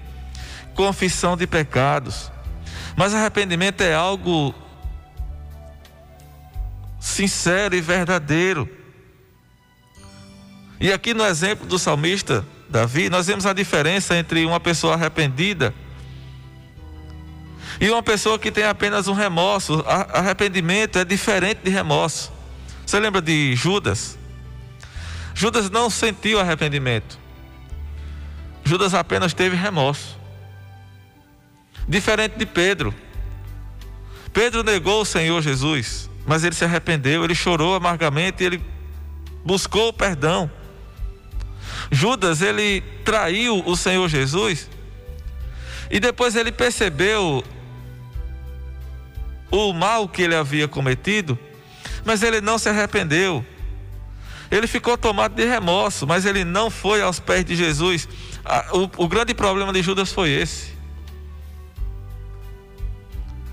confissão 0.74 1.36
de 1.36 1.46
pecados. 1.46 2.30
Mas 2.94 3.14
arrependimento 3.14 3.80
é 3.80 3.94
algo 3.94 4.54
sincero 7.00 7.74
e 7.74 7.80
verdadeiro. 7.80 8.68
E 10.78 10.92
aqui 10.92 11.14
no 11.14 11.24
exemplo 11.24 11.66
do 11.66 11.78
salmista 11.78 12.46
Davi, 12.68 13.08
nós 13.08 13.26
vemos 13.26 13.46
a 13.46 13.54
diferença 13.54 14.14
entre 14.14 14.44
uma 14.44 14.60
pessoa 14.60 14.92
arrependida 14.92 15.72
e 17.80 17.90
uma 17.90 18.02
pessoa 18.02 18.38
que 18.38 18.50
tem 18.50 18.64
apenas 18.64 19.08
um 19.08 19.12
remorso. 19.12 19.84
Arrependimento 19.86 20.98
é 20.98 21.04
diferente 21.04 21.60
de 21.62 21.70
remorso. 21.70 22.32
Você 22.84 22.98
lembra 22.98 23.20
de 23.20 23.54
Judas? 23.54 24.18
Judas 25.34 25.68
não 25.70 25.90
sentiu 25.90 26.40
arrependimento. 26.40 27.18
Judas 28.64 28.94
apenas 28.94 29.34
teve 29.34 29.56
remorso. 29.56 30.18
Diferente 31.88 32.36
de 32.36 32.46
Pedro. 32.46 32.94
Pedro 34.32 34.62
negou 34.62 35.02
o 35.02 35.04
Senhor 35.04 35.40
Jesus, 35.40 36.10
mas 36.26 36.44
ele 36.44 36.54
se 36.54 36.64
arrependeu, 36.64 37.24
ele 37.24 37.34
chorou 37.34 37.74
amargamente, 37.74 38.42
ele 38.42 38.62
buscou 39.44 39.88
o 39.88 39.92
perdão. 39.92 40.50
Judas, 41.90 42.42
ele 42.42 42.80
traiu 43.04 43.62
o 43.64 43.76
Senhor 43.76 44.08
Jesus 44.08 44.68
e 45.90 46.00
depois 46.00 46.34
ele 46.34 46.50
percebeu 46.50 47.44
o 49.50 49.72
mal 49.72 50.08
que 50.08 50.22
ele 50.22 50.34
havia 50.34 50.66
cometido, 50.68 51.38
mas 52.04 52.22
ele 52.22 52.40
não 52.40 52.58
se 52.58 52.68
arrependeu. 52.68 53.44
Ele 54.50 54.66
ficou 54.66 54.96
tomado 54.96 55.34
de 55.34 55.44
remorso, 55.44 56.06
mas 56.06 56.24
ele 56.24 56.44
não 56.44 56.70
foi 56.70 57.02
aos 57.02 57.18
pés 57.18 57.44
de 57.44 57.56
Jesus. 57.56 58.08
O, 58.72 59.04
o 59.04 59.08
grande 59.08 59.34
problema 59.34 59.72
de 59.72 59.82
Judas 59.82 60.12
foi 60.12 60.30
esse 60.30 60.76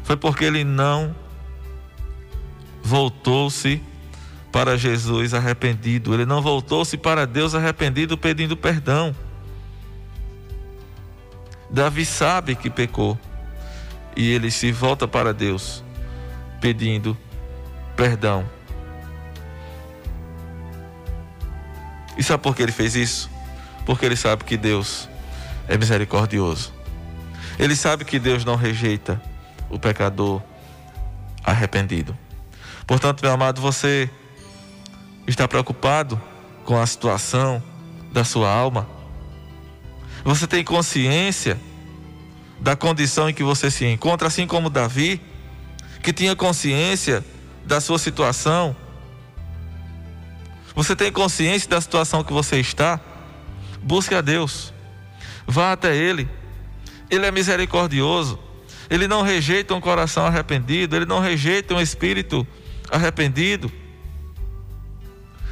foi 0.03 0.17
porque 0.17 0.43
ele 0.43 0.63
não 0.63 1.15
voltou-se 2.83 3.81
para 4.51 4.77
Jesus 4.77 5.33
arrependido, 5.33 6.13
ele 6.13 6.25
não 6.25 6.41
voltou-se 6.41 6.97
para 6.97 7.25
Deus 7.25 7.55
arrependido 7.55 8.17
pedindo 8.17 8.55
perdão. 8.55 9.15
Davi 11.69 12.05
sabe 12.05 12.55
que 12.55 12.69
pecou. 12.69 13.17
E 14.15 14.31
ele 14.31 14.51
se 14.51 14.71
volta 14.71 15.07
para 15.07 15.33
Deus 15.33 15.83
pedindo 16.61 17.17
perdão. 17.95 18.47
E 22.17 22.23
sabe 22.23 22.43
por 22.43 22.55
que 22.55 22.61
ele 22.61 22.71
fez 22.71 22.95
isso? 22.95 23.29
Porque 23.85 24.05
ele 24.05 24.15
sabe 24.15 24.43
que 24.43 24.55
Deus 24.55 25.09
é 25.67 25.77
misericordioso. 25.77 26.73
Ele 27.57 27.75
sabe 27.75 28.05
que 28.05 28.19
Deus 28.19 28.45
não 28.45 28.55
rejeita 28.55 29.21
o 29.69 29.79
pecador 29.79 30.41
arrependido. 31.43 32.17
Portanto, 32.85 33.21
meu 33.21 33.31
amado, 33.31 33.61
você 33.61 34.09
está 35.27 35.47
preocupado 35.47 36.21
com 36.65 36.79
a 36.79 36.85
situação 36.85 37.61
da 38.11 38.23
sua 38.23 38.51
alma? 38.51 38.87
Você 40.23 40.47
tem 40.47 40.63
consciência 40.63 41.59
da 42.63 42.77
condição 42.77 43.29
em 43.29 43.33
que 43.33 43.43
você 43.43 43.69
se 43.69 43.85
encontra, 43.85 44.29
assim 44.29 44.47
como 44.47 44.69
Davi, 44.69 45.21
que 46.01 46.13
tinha 46.13 46.33
consciência 46.33 47.23
da 47.65 47.81
sua 47.81 47.99
situação? 47.99 48.73
Você 50.73 50.95
tem 50.95 51.11
consciência 51.11 51.69
da 51.69 51.81
situação 51.81 52.23
que 52.23 52.31
você 52.31 52.61
está? 52.61 53.01
Busque 53.81 54.15
a 54.15 54.21
Deus. 54.21 54.73
Vá 55.45 55.73
até 55.73 55.93
Ele. 55.93 56.27
Ele 57.09 57.25
é 57.25 57.31
misericordioso. 57.31 58.39
Ele 58.89 59.09
não 59.09 59.23
rejeita 59.23 59.75
um 59.75 59.81
coração 59.81 60.25
arrependido. 60.25 60.95
Ele 60.95 61.05
não 61.05 61.19
rejeita 61.19 61.75
um 61.75 61.81
espírito 61.81 62.47
arrependido. 62.89 63.69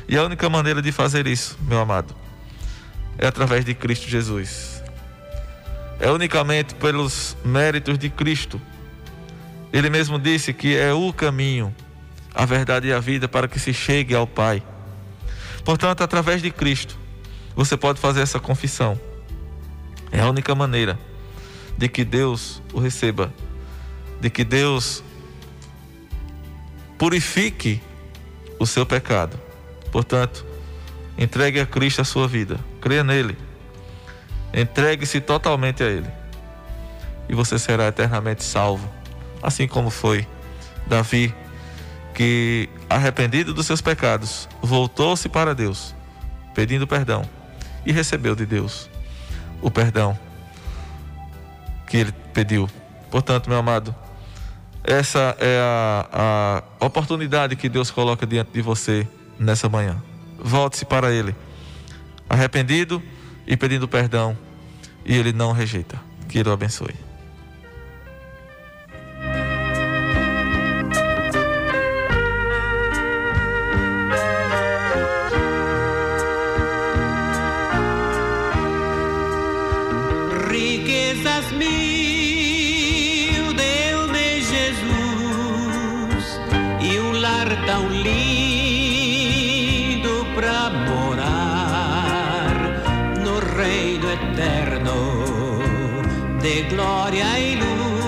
E 0.08 0.18
a 0.18 0.24
única 0.24 0.50
maneira 0.50 0.82
de 0.82 0.94
fazer 0.94 1.28
isso, 1.28 1.58
meu 1.62 1.80
amado, 1.80 2.16
é 3.18 3.28
através 3.28 3.66
de 3.66 3.74
Cristo 3.74 4.08
Jesus. 4.08 4.81
É 6.02 6.10
unicamente 6.10 6.74
pelos 6.74 7.38
méritos 7.46 8.00
de 8.00 8.10
Cristo. 8.10 8.60
Ele 9.72 9.88
mesmo 9.88 10.18
disse 10.18 10.52
que 10.52 10.76
é 10.76 10.92
o 10.92 11.14
caminho, 11.14 11.74
a 12.34 12.44
verdade 12.44 12.88
e 12.88 12.94
a 12.94 13.00
vida 13.00 13.28
para 13.28 13.48
que 13.48 13.60
se 13.60 13.72
chegue 13.72 14.16
ao 14.16 14.26
Pai. 14.26 14.64
Portanto, 15.64 16.02
através 16.02 16.42
de 16.42 16.50
Cristo, 16.50 16.98
você 17.56 17.78
pode 17.78 18.00
fazer 18.00 18.22
essa 18.22 18.40
confissão. 18.40 19.00
É 20.12 20.20
a 20.20 20.28
única 20.28 20.56
maneira 20.56 20.98
de 21.78 21.88
que 21.88 22.04
Deus 22.04 22.64
o 22.74 22.80
receba, 22.80 23.32
de 24.20 24.28
que 24.32 24.44
Deus 24.44 25.04
purifique 26.98 27.80
o 28.58 28.66
seu 28.66 28.88
pecado. 28.88 29.40
Portanto, 29.92 30.44
entregue 31.16 31.60
a 31.60 31.66
Cristo 31.68 32.02
a 32.02 32.06
sua 32.06 32.28
vida, 32.28 32.60
creia 32.82 33.04
nele, 33.04 33.38
entregue-se 34.54 35.22
totalmente 35.22 35.84
a 35.84 35.88
Ele, 35.88 36.10
e 37.30 37.34
você 37.34 37.58
será 37.58 37.88
eternamente 37.88 38.44
salvo, 38.44 38.90
assim 39.42 39.68
como 39.68 39.90
foi 39.90 40.28
Davi, 40.88 41.34
que 42.14 42.70
arrependido 42.90 43.54
dos 43.54 43.66
seus 43.66 43.82
pecados, 43.82 44.50
voltou-se 44.62 45.30
para 45.30 45.56
Deus, 45.56 45.96
pedindo 46.54 46.86
perdão, 46.86 47.24
e 47.86 47.92
recebeu 47.92 48.36
de 48.36 48.46
Deus 48.46 48.90
o 49.62 49.72
perdão 49.72 50.18
que 51.88 51.98
ele 51.98 52.12
pediu. 52.34 52.70
Portanto, 53.10 53.50
meu 53.50 53.60
amado, 53.60 53.94
essa 54.84 55.36
é 55.40 55.60
a, 55.62 56.64
a 56.80 56.86
oportunidade 56.86 57.56
que 57.56 57.70
Deus 57.70 57.92
coloca 57.92 58.26
diante 58.26 58.52
de 58.52 58.62
você 58.62 59.08
nessa 59.38 59.70
manhã. 59.70 60.02
Volte-se 60.40 60.86
para 60.86 61.12
Ele, 61.12 61.36
arrependido 62.30 63.02
e 63.52 63.58
pedindo 63.58 63.86
perdão, 63.86 64.38
e 65.06 65.14
Ele 65.14 65.34
não 65.34 65.52
rejeita. 65.52 66.00
Que 66.30 66.40
Ele 66.40 66.48
o 66.48 66.54
abençoe. 66.54 66.96
reino 93.56 94.10
eterno 94.10 94.94
de 96.42 96.64
gloria 96.70 97.40
y 97.40 97.56
luz. 97.56 98.01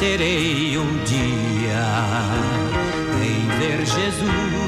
Terei 0.00 0.78
um 0.78 0.96
dia 1.04 1.84
em 3.22 3.46
ver 3.58 3.84
Jesus 3.84 4.59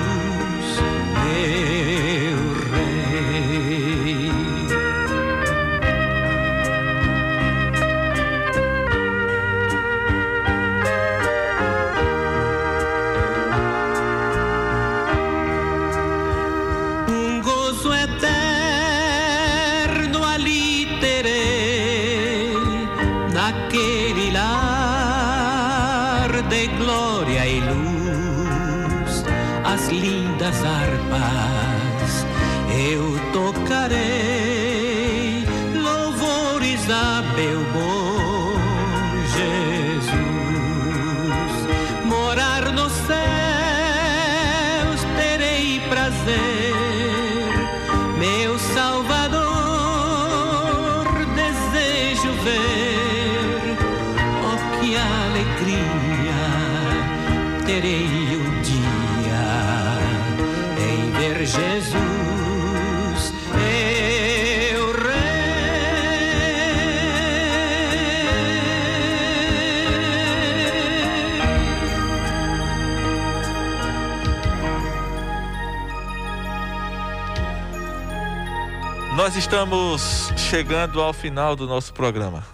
Nós 79.22 79.36
estamos 79.36 80.32
chegando 80.36 81.00
ao 81.00 81.12
final 81.12 81.54
do 81.54 81.64
nosso 81.64 81.92
programa 81.92 82.44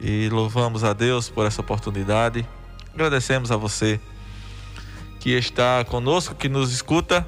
e 0.00 0.28
louvamos 0.30 0.82
a 0.82 0.92
Deus 0.92 1.28
por 1.28 1.46
essa 1.46 1.60
oportunidade. 1.60 2.44
Agradecemos 2.92 3.52
a 3.52 3.56
você 3.56 4.00
que 5.20 5.30
está 5.30 5.84
conosco, 5.84 6.34
que 6.34 6.48
nos 6.48 6.72
escuta. 6.72 7.24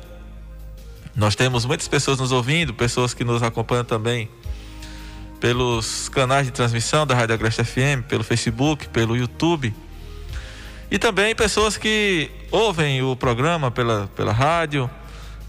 Nós 1.15 1.37
temos 1.37 1.65
muitas 1.65 1.87
pessoas 1.87 2.19
nos 2.19 2.33
ouvindo, 2.33 2.75
pessoas 2.75 3.15
que 3.15 3.23
nos 3.23 3.45
acompanham 3.45 3.85
também 3.85 4.29
pelos 5.39 6.09
canais 6.09 6.45
de 6.45 6.53
transmissão 6.53 7.07
da 7.07 7.15
Rádio 7.15 7.35
Agreste 7.37 7.63
FM, 7.63 8.03
pelo 8.09 8.25
Facebook, 8.25 8.89
pelo 8.89 9.17
YouTube. 9.17 9.73
E 10.91 10.99
também 10.99 11.33
pessoas 11.33 11.77
que 11.77 12.29
ouvem 12.51 13.05
o 13.05 13.15
programa 13.15 13.71
pela, 13.71 14.11
pela 14.17 14.33
rádio. 14.33 14.91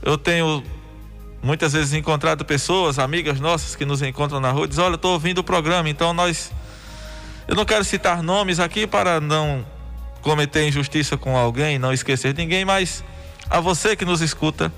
Eu 0.04 0.16
tenho 0.16 0.64
muitas 1.46 1.74
vezes 1.74 1.94
encontrado 1.94 2.44
pessoas, 2.44 2.98
amigas 2.98 3.40
nossas 3.40 3.76
que 3.76 3.86
nos 3.86 4.02
encontram 4.02 4.40
na 4.40 4.50
rua, 4.50 4.68
dizem: 4.68 4.84
Olha, 4.84 4.96
estou 4.96 5.14
ouvindo 5.14 5.38
o 5.38 5.44
programa, 5.44 5.88
então 5.88 6.12
nós. 6.12 6.52
Eu 7.48 7.56
não 7.56 7.64
quero 7.64 7.84
citar 7.84 8.24
nomes 8.24 8.60
aqui 8.60 8.88
para 8.88 9.22
não 9.22 9.64
cometer 10.22 10.68
injustiça 10.68 11.16
com 11.16 11.38
alguém, 11.38 11.78
não 11.78 11.94
esquecer 11.94 12.34
ninguém, 12.34 12.66
mas 12.66 13.04
a 13.48 13.60
você 13.60 13.96
que 13.96 14.04
nos 14.04 14.22
escuta, 14.22 14.74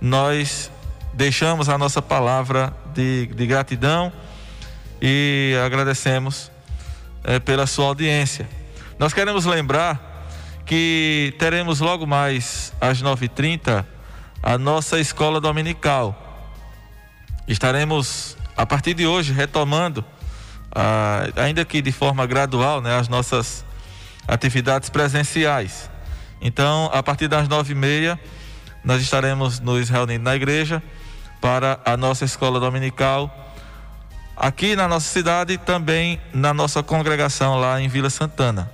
nós 0.00 0.70
deixamos 1.12 1.68
a 1.68 1.76
nossa 1.76 2.00
palavra 2.00 2.72
de, 2.94 3.26
de 3.26 3.46
gratidão 3.48 4.12
e 5.02 5.56
agradecemos 5.66 6.52
é, 7.24 7.40
pela 7.40 7.66
sua 7.66 7.86
audiência. 7.86 8.48
Nós 8.96 9.12
queremos 9.12 9.44
lembrar 9.44 10.28
que 10.64 11.34
teremos 11.36 11.80
logo 11.80 12.06
mais 12.06 12.72
às 12.80 13.02
9h30 13.02 13.84
a 14.42 14.56
nossa 14.56 14.98
escola 14.98 15.40
dominical. 15.40 16.16
Estaremos 17.46 18.36
a 18.56 18.64
partir 18.64 18.94
de 18.94 19.06
hoje 19.06 19.32
retomando, 19.32 20.04
ah, 20.74 21.24
ainda 21.36 21.64
que 21.64 21.82
de 21.82 21.92
forma 21.92 22.26
gradual, 22.26 22.80
né, 22.80 22.96
as 22.96 23.08
nossas 23.08 23.64
atividades 24.26 24.88
presenciais. 24.88 25.90
Então, 26.40 26.90
a 26.92 27.02
partir 27.02 27.28
das 27.28 27.48
nove 27.48 27.72
e 27.72 27.74
meia, 27.74 28.18
nós 28.84 29.02
estaremos 29.02 29.60
nos 29.60 29.88
reunindo 29.88 30.24
na 30.24 30.34
igreja 30.34 30.82
para 31.40 31.80
a 31.84 31.96
nossa 31.96 32.24
escola 32.24 32.60
dominical 32.60 33.54
aqui 34.36 34.74
na 34.74 34.88
nossa 34.88 35.06
cidade 35.06 35.52
e 35.52 35.58
também 35.58 36.18
na 36.32 36.54
nossa 36.54 36.82
congregação 36.82 37.60
lá 37.60 37.78
em 37.78 37.88
Vila 37.88 38.08
Santana. 38.08 38.70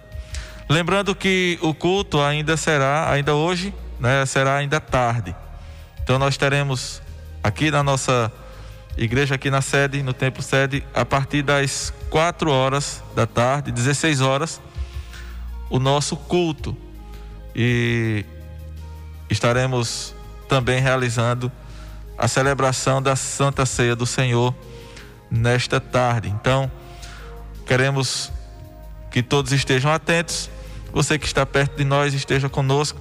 Lembrando 0.68 1.14
que 1.14 1.58
o 1.60 1.74
culto 1.74 2.20
ainda 2.20 2.56
será, 2.56 3.10
ainda 3.10 3.34
hoje, 3.34 3.74
né, 3.98 4.24
será 4.26 4.56
ainda 4.56 4.80
tarde. 4.80 5.34
Então 6.06 6.20
nós 6.20 6.36
teremos 6.36 7.02
aqui 7.42 7.68
na 7.68 7.82
nossa 7.82 8.32
igreja, 8.96 9.34
aqui 9.34 9.50
na 9.50 9.60
sede, 9.60 10.04
no 10.04 10.12
templo 10.12 10.40
sede, 10.40 10.86
a 10.94 11.04
partir 11.04 11.42
das 11.42 11.92
4 12.10 12.48
horas 12.48 13.02
da 13.16 13.26
tarde, 13.26 13.72
16 13.72 14.20
horas, 14.20 14.60
o 15.68 15.80
nosso 15.80 16.16
culto. 16.16 16.76
E 17.56 18.24
estaremos 19.28 20.14
também 20.48 20.80
realizando 20.80 21.50
a 22.16 22.28
celebração 22.28 23.02
da 23.02 23.16
Santa 23.16 23.66
Ceia 23.66 23.96
do 23.96 24.06
Senhor 24.06 24.54
nesta 25.28 25.80
tarde. 25.80 26.28
Então, 26.28 26.70
queremos 27.66 28.30
que 29.10 29.24
todos 29.24 29.50
estejam 29.50 29.90
atentos. 29.90 30.48
Você 30.92 31.18
que 31.18 31.26
está 31.26 31.44
perto 31.44 31.76
de 31.76 31.84
nós 31.84 32.14
esteja 32.14 32.48
conosco, 32.48 33.00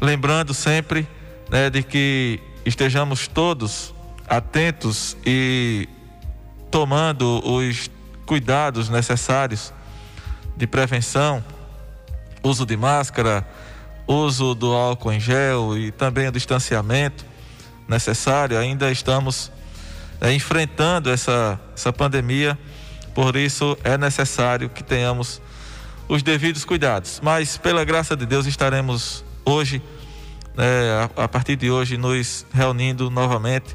lembrando 0.00 0.54
sempre 0.54 1.08
né, 1.50 1.68
de 1.70 1.82
que 1.82 2.40
estejamos 2.64 3.26
todos 3.26 3.94
atentos 4.28 5.16
e 5.26 5.88
tomando 6.70 7.42
os 7.44 7.90
cuidados 8.24 8.88
necessários 8.88 9.72
de 10.56 10.66
prevenção, 10.66 11.44
uso 12.42 12.64
de 12.64 12.76
máscara, 12.76 13.46
uso 14.06 14.54
do 14.54 14.72
álcool 14.72 15.12
em 15.12 15.20
gel 15.20 15.76
e 15.76 15.90
também 15.90 16.28
o 16.28 16.32
distanciamento 16.32 17.24
necessário. 17.88 18.58
Ainda 18.58 18.90
estamos 18.90 19.50
é, 20.20 20.32
enfrentando 20.32 21.10
essa, 21.10 21.58
essa 21.74 21.92
pandemia, 21.92 22.58
por 23.14 23.36
isso 23.36 23.76
é 23.82 23.98
necessário 23.98 24.68
que 24.68 24.84
tenhamos 24.84 25.40
os 26.08 26.22
devidos 26.22 26.64
cuidados. 26.64 27.20
Mas, 27.22 27.56
pela 27.56 27.84
graça 27.84 28.16
de 28.16 28.26
Deus, 28.26 28.46
estaremos 28.46 29.24
hoje, 29.44 29.82
é, 30.60 31.08
a, 31.16 31.24
a, 31.24 31.28
partir 31.28 31.56
de 31.56 31.70
hoje, 31.70 31.96
nos 31.96 32.44
reunindo 32.52 33.10
novamente 33.10 33.74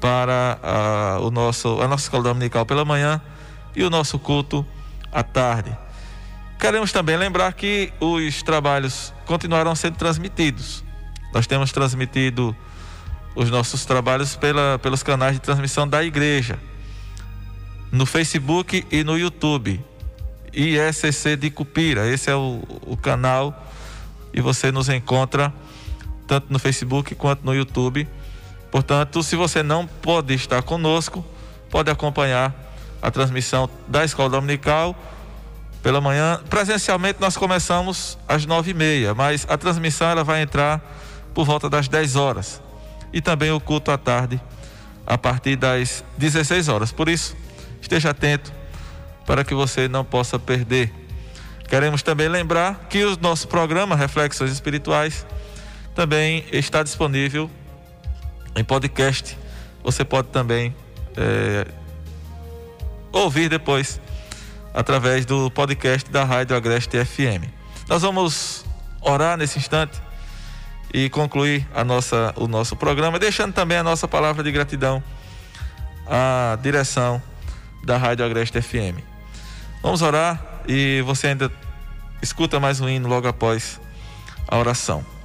para 0.00 0.58
a, 0.60 1.20
o 1.20 1.30
nosso, 1.30 1.80
a 1.80 1.86
nossa 1.86 2.04
escola 2.04 2.24
dominical 2.24 2.66
pela 2.66 2.84
manhã 2.84 3.22
e 3.74 3.84
o 3.84 3.90
nosso 3.90 4.18
culto 4.18 4.66
à 5.12 5.22
tarde. 5.22 5.76
Queremos 6.58 6.90
também 6.90 7.16
lembrar 7.16 7.52
que 7.52 7.92
os 8.00 8.42
trabalhos 8.42 9.14
continuarão 9.26 9.76
sendo 9.76 9.96
transmitidos. 9.96 10.84
Nós 11.32 11.46
temos 11.46 11.70
transmitido 11.70 12.54
os 13.36 13.48
nossos 13.48 13.84
trabalhos 13.84 14.34
pela, 14.34 14.76
pelos 14.80 15.04
canais 15.04 15.34
de 15.34 15.40
transmissão 15.40 15.86
da 15.86 16.02
igreja, 16.02 16.58
no 17.92 18.04
Facebook 18.04 18.84
e 18.90 19.04
no 19.04 19.16
YouTube. 19.16 19.80
ISCC 20.52 21.36
de 21.36 21.48
Cupira, 21.48 22.08
esse 22.08 22.28
é 22.28 22.34
o, 22.34 22.60
o 22.82 22.96
canal 22.96 23.72
e 24.34 24.40
você 24.40 24.72
nos 24.72 24.88
encontra 24.88 25.52
tanto 26.28 26.52
no 26.52 26.58
Facebook 26.58 27.14
quanto 27.14 27.44
no 27.44 27.54
YouTube. 27.54 28.06
Portanto, 28.70 29.22
se 29.22 29.34
você 29.34 29.62
não 29.62 29.86
pode 29.86 30.34
estar 30.34 30.62
conosco, 30.62 31.24
pode 31.70 31.90
acompanhar 31.90 32.54
a 33.00 33.10
transmissão 33.10 33.68
da 33.88 34.04
Escola 34.04 34.28
Dominical 34.28 34.94
pela 35.82 36.00
manhã. 36.00 36.40
Presencialmente 36.50 37.18
nós 37.18 37.36
começamos 37.36 38.18
às 38.28 38.44
nove 38.44 38.72
e 38.72 38.74
meia, 38.74 39.14
mas 39.14 39.46
a 39.48 39.56
transmissão 39.56 40.08
ela 40.08 40.22
vai 40.22 40.42
entrar 40.42 40.82
por 41.32 41.46
volta 41.46 41.70
das 41.70 41.88
10 41.88 42.14
horas 42.16 42.60
e 43.12 43.20
também 43.22 43.50
o 43.50 43.58
culto 43.58 43.90
à 43.90 43.96
tarde 43.96 44.40
a 45.06 45.16
partir 45.16 45.56
das 45.56 46.04
16 46.18 46.68
horas. 46.68 46.92
Por 46.92 47.08
isso, 47.08 47.34
esteja 47.80 48.10
atento 48.10 48.52
para 49.24 49.42
que 49.42 49.54
você 49.54 49.88
não 49.88 50.04
possa 50.04 50.38
perder. 50.38 50.92
Queremos 51.68 52.02
também 52.02 52.28
lembrar 52.28 52.86
que 52.90 53.04
o 53.04 53.16
nosso 53.20 53.48
programa 53.48 53.96
Reflexões 53.96 54.50
Espirituais 54.50 55.26
também 55.98 56.44
está 56.52 56.84
disponível 56.84 57.50
em 58.54 58.62
podcast. 58.62 59.36
Você 59.82 60.04
pode 60.04 60.28
também 60.28 60.72
é, 61.16 61.66
ouvir 63.10 63.48
depois 63.48 64.00
através 64.72 65.26
do 65.26 65.50
podcast 65.50 66.08
da 66.08 66.22
Rádio 66.22 66.54
Agreste 66.54 67.04
FM. 67.04 67.50
Nós 67.88 68.02
vamos 68.02 68.64
orar 69.00 69.36
nesse 69.36 69.58
instante 69.58 70.00
e 70.94 71.10
concluir 71.10 71.66
a 71.74 71.82
nossa, 71.82 72.32
o 72.36 72.46
nosso 72.46 72.76
programa, 72.76 73.18
deixando 73.18 73.52
também 73.52 73.78
a 73.78 73.82
nossa 73.82 74.06
palavra 74.06 74.44
de 74.44 74.52
gratidão 74.52 75.02
à 76.06 76.56
direção 76.62 77.20
da 77.82 77.96
Rádio 77.96 78.24
Agreste 78.24 78.62
FM. 78.62 79.02
Vamos 79.82 80.00
orar 80.00 80.62
e 80.64 81.02
você 81.04 81.26
ainda 81.26 81.50
escuta 82.22 82.60
mais 82.60 82.80
um 82.80 82.88
hino 82.88 83.08
logo 83.08 83.26
após 83.26 83.80
a 84.46 84.56
oração. 84.56 85.17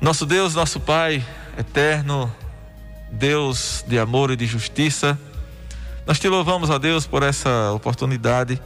Nosso 0.00 0.26
Deus, 0.26 0.54
nosso 0.54 0.78
Pai 0.78 1.24
eterno, 1.58 2.32
Deus 3.10 3.84
de 3.86 3.98
amor 3.98 4.30
e 4.30 4.36
de 4.36 4.46
justiça, 4.46 5.18
nós 6.06 6.18
te 6.18 6.28
louvamos, 6.28 6.70
a 6.70 6.78
Deus, 6.78 7.06
por 7.06 7.22
essa 7.22 7.72
oportunidade. 7.72 8.60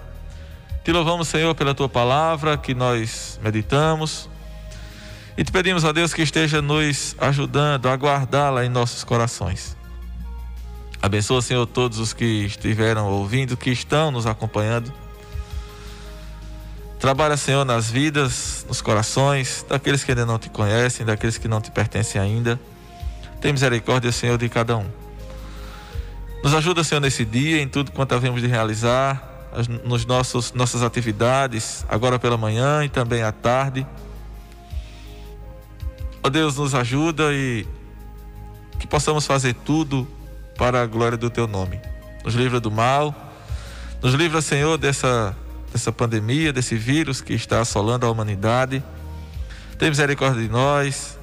Te 0.85 0.93
louvamos, 0.93 1.29
Senhor, 1.29 1.55
pela 1.55 1.75
tua 1.75 1.89
palavra 1.89 2.57
que 2.57 2.75
nós 2.75 3.39
meditamos 3.43 4.29
e 5.37 5.45
te 5.45 5.53
pedimos 5.53 5.85
a 5.85 5.93
Deus 5.93 6.13
que 6.13 6.21
esteja 6.21 6.61
nos 6.61 7.17
ajudando 7.19 7.89
a 7.89 7.95
guardá-la 7.95 8.65
em 8.65 8.69
nossos 8.69 9.05
corações. 9.05 9.77
Abençoa, 11.01 11.41
Senhor, 11.41 11.67
todos 11.67 11.99
os 11.99 12.13
que 12.13 12.45
estiveram 12.45 13.07
ouvindo, 13.07 13.57
que 13.57 13.71
estão 13.71 14.11
nos 14.11 14.27
acompanhando. 14.27 14.93
Trabalha, 17.01 17.35
Senhor, 17.35 17.65
nas 17.65 17.91
vidas, 17.91 18.67
nos 18.69 18.83
corações 18.83 19.65
daqueles 19.67 20.05
que 20.05 20.11
ainda 20.11 20.27
não 20.27 20.39
te 20.39 20.51
conhecem, 20.51 21.07
daqueles 21.07 21.39
que 21.39 21.49
não 21.49 21.59
te 21.59 21.71
pertencem 21.71 22.21
ainda. 22.21 22.61
Tem 23.41 23.53
misericórdia, 23.53 24.13
Senhor, 24.13 24.37
de 24.37 24.51
cada 24.51 24.77
um. 24.77 24.87
Nos 26.45 26.55
ajuda, 26.55 26.85
Senhor, 26.85 27.01
nesse 27.01 27.25
dia, 27.25 27.61
em 27.61 27.67
tudo 27.67 27.91
quanto 27.91 28.15
havemos 28.15 28.43
de 28.43 28.47
realizar, 28.47 29.49
nos 29.83 30.05
nossos 30.05 30.53
nossas 30.53 30.83
atividades, 30.83 31.87
agora 31.89 32.19
pela 32.19 32.37
manhã 32.37 32.85
e 32.85 32.89
também 32.91 33.23
à 33.23 33.33
tarde. 33.33 33.87
Ó 36.23 36.27
oh 36.29 36.31
Deus, 36.31 36.57
nos 36.59 36.75
ajuda 36.75 37.33
e 37.33 37.67
que 38.79 38.87
possamos 38.87 39.27
fazer 39.27 39.55
tudo 39.55 40.07
para 40.59 40.83
a 40.83 40.87
glória 40.87 41.17
do 41.17 41.31
Teu 41.31 41.47
nome. 41.47 41.81
Nos 42.23 42.35
livra 42.35 42.61
do 42.61 42.71
mal, 42.71 43.15
nos 44.03 44.13
livra, 44.13 44.43
Senhor, 44.43 44.77
dessa, 44.77 45.35
dessa 45.73 45.93
pandemia, 45.93 46.53
desse 46.53 46.77
vírus 46.77 47.21
que 47.21 47.33
está 47.33 47.61
assolando 47.61 48.07
a 48.07 48.11
humanidade. 48.11 48.83
Tem 49.79 49.89
misericórdia 49.89 50.43
de 50.43 50.49
nós. 50.49 51.19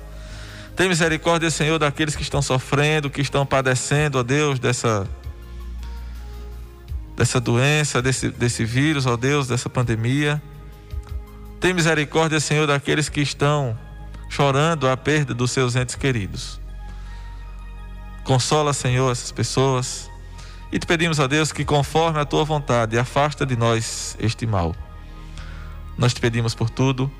Tem 0.75 0.87
misericórdia, 0.87 1.49
Senhor, 1.49 1.79
daqueles 1.79 2.15
que 2.15 2.21
estão 2.21 2.41
sofrendo, 2.41 3.09
que 3.09 3.21
estão 3.21 3.45
padecendo, 3.45 4.19
ó 4.19 4.23
Deus, 4.23 4.59
dessa 4.59 5.07
dessa 7.15 7.39
doença, 7.41 7.99
desse, 7.99 8.29
desse 8.29 8.63
vírus, 8.63 9.07
ó 9.07 9.17
Deus, 9.17 9.47
dessa 9.47 9.67
pandemia. 9.67 10.39
Tem 11.59 11.73
misericórdia, 11.73 12.39
Senhor, 12.39 12.67
daqueles 12.67 13.09
que 13.09 13.21
estão 13.21 13.77
chorando 14.29 14.87
a 14.87 14.95
perda 14.95 15.33
dos 15.33 15.49
seus 15.49 15.75
entes 15.75 15.95
queridos. 15.95 16.59
Consola, 18.23 18.71
Senhor, 18.71 19.11
essas 19.11 19.31
pessoas. 19.31 20.11
E 20.71 20.79
te 20.79 20.85
pedimos 20.85 21.19
a 21.19 21.27
Deus 21.27 21.51
que, 21.51 21.63
conforme 21.63 22.19
a 22.19 22.25
tua 22.25 22.43
vontade, 22.43 22.97
afasta 22.97 23.45
de 23.45 23.55
nós 23.55 24.17
este 24.19 24.45
mal. 24.45 24.75
Nós 25.97 26.13
te 26.13 26.19
pedimos 26.19 26.53
por 26.53 26.69
tudo 26.69 27.11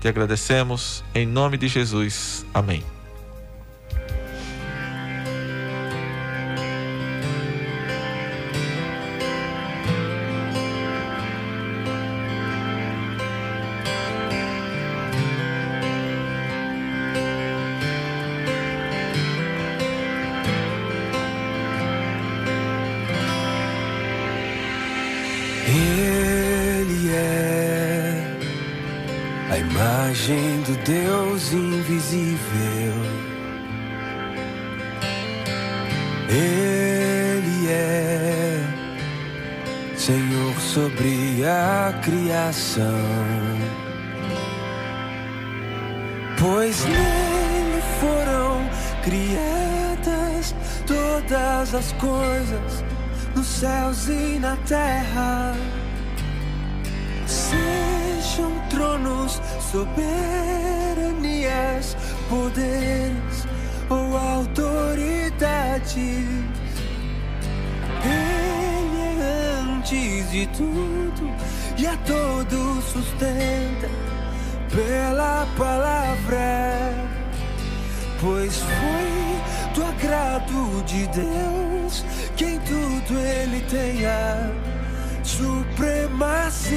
te 0.00 0.08
agradecemos 0.08 1.04
em 1.14 1.26
nome 1.26 1.58
de 1.58 1.68
Jesus. 1.68 2.46
Amém. 2.54 2.82
Senhor 40.00 40.56
sobre 40.58 41.44
a 41.44 41.92
criação. 42.00 43.04
Pois 46.38 46.86
nele 46.86 47.82
foram 48.00 48.66
criadas 49.04 50.54
todas 50.86 51.74
as 51.74 51.92
coisas 51.92 52.82
nos 53.36 53.46
céus 53.46 54.08
e 54.08 54.38
na 54.40 54.56
terra. 54.66 55.54
Sejam 57.26 58.58
tronos 58.70 59.38
soberanias, 59.70 59.94
poderes 62.30 63.46
ou 63.90 64.16
autoridades. 64.16 66.59
Antes 69.90 70.30
de 70.30 70.46
tudo 70.48 71.34
e 71.76 71.84
a 71.86 71.96
todos 71.98 72.84
sustenta 72.84 73.88
pela 74.72 75.46
palavra. 75.58 76.94
Pois 78.20 78.56
foi 78.56 79.40
do 79.74 79.84
agrado 79.84 80.84
de 80.84 81.08
Deus 81.08 82.04
que 82.36 82.44
em 82.44 82.60
tudo 82.60 83.18
ele 83.18 83.60
tenha 83.62 84.52
supremacia. 85.24 86.70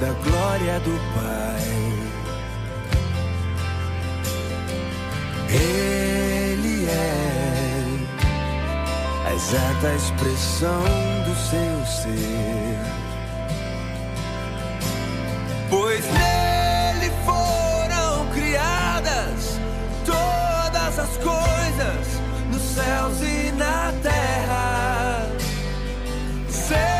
Da 0.00 0.12
glória 0.12 0.78
do 0.80 0.98
Pai. 1.14 1.68
Ele 5.48 6.86
é 6.86 7.98
a 9.26 9.34
exata 9.34 9.94
expressão 9.94 10.82
do 11.24 11.34
seu 11.34 11.86
ser. 11.86 12.78
Pois 15.68 16.04
nele 16.06 17.10
foram 17.26 18.26
criadas 18.32 19.60
todas 20.06 20.98
as 20.98 21.16
coisas 21.16 22.20
nos 22.52 22.62
céus 22.62 23.20
e 23.22 23.52
na 23.52 23.92
terra. 24.02 25.26
Sejam 26.48 26.97